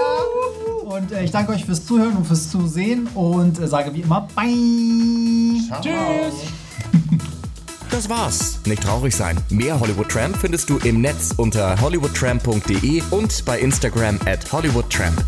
[0.84, 4.28] Und äh, ich danke euch fürs Zuhören und fürs Zusehen und äh, sage wie immer
[4.34, 5.60] Bye.
[5.82, 5.84] Ciao.
[7.88, 8.58] Das war's.
[8.66, 9.38] Nicht traurig sein.
[9.48, 15.24] Mehr Hollywood Tramp findest du im Netz unter hollywoodtramp.de und bei Instagram at hollywoodtramp.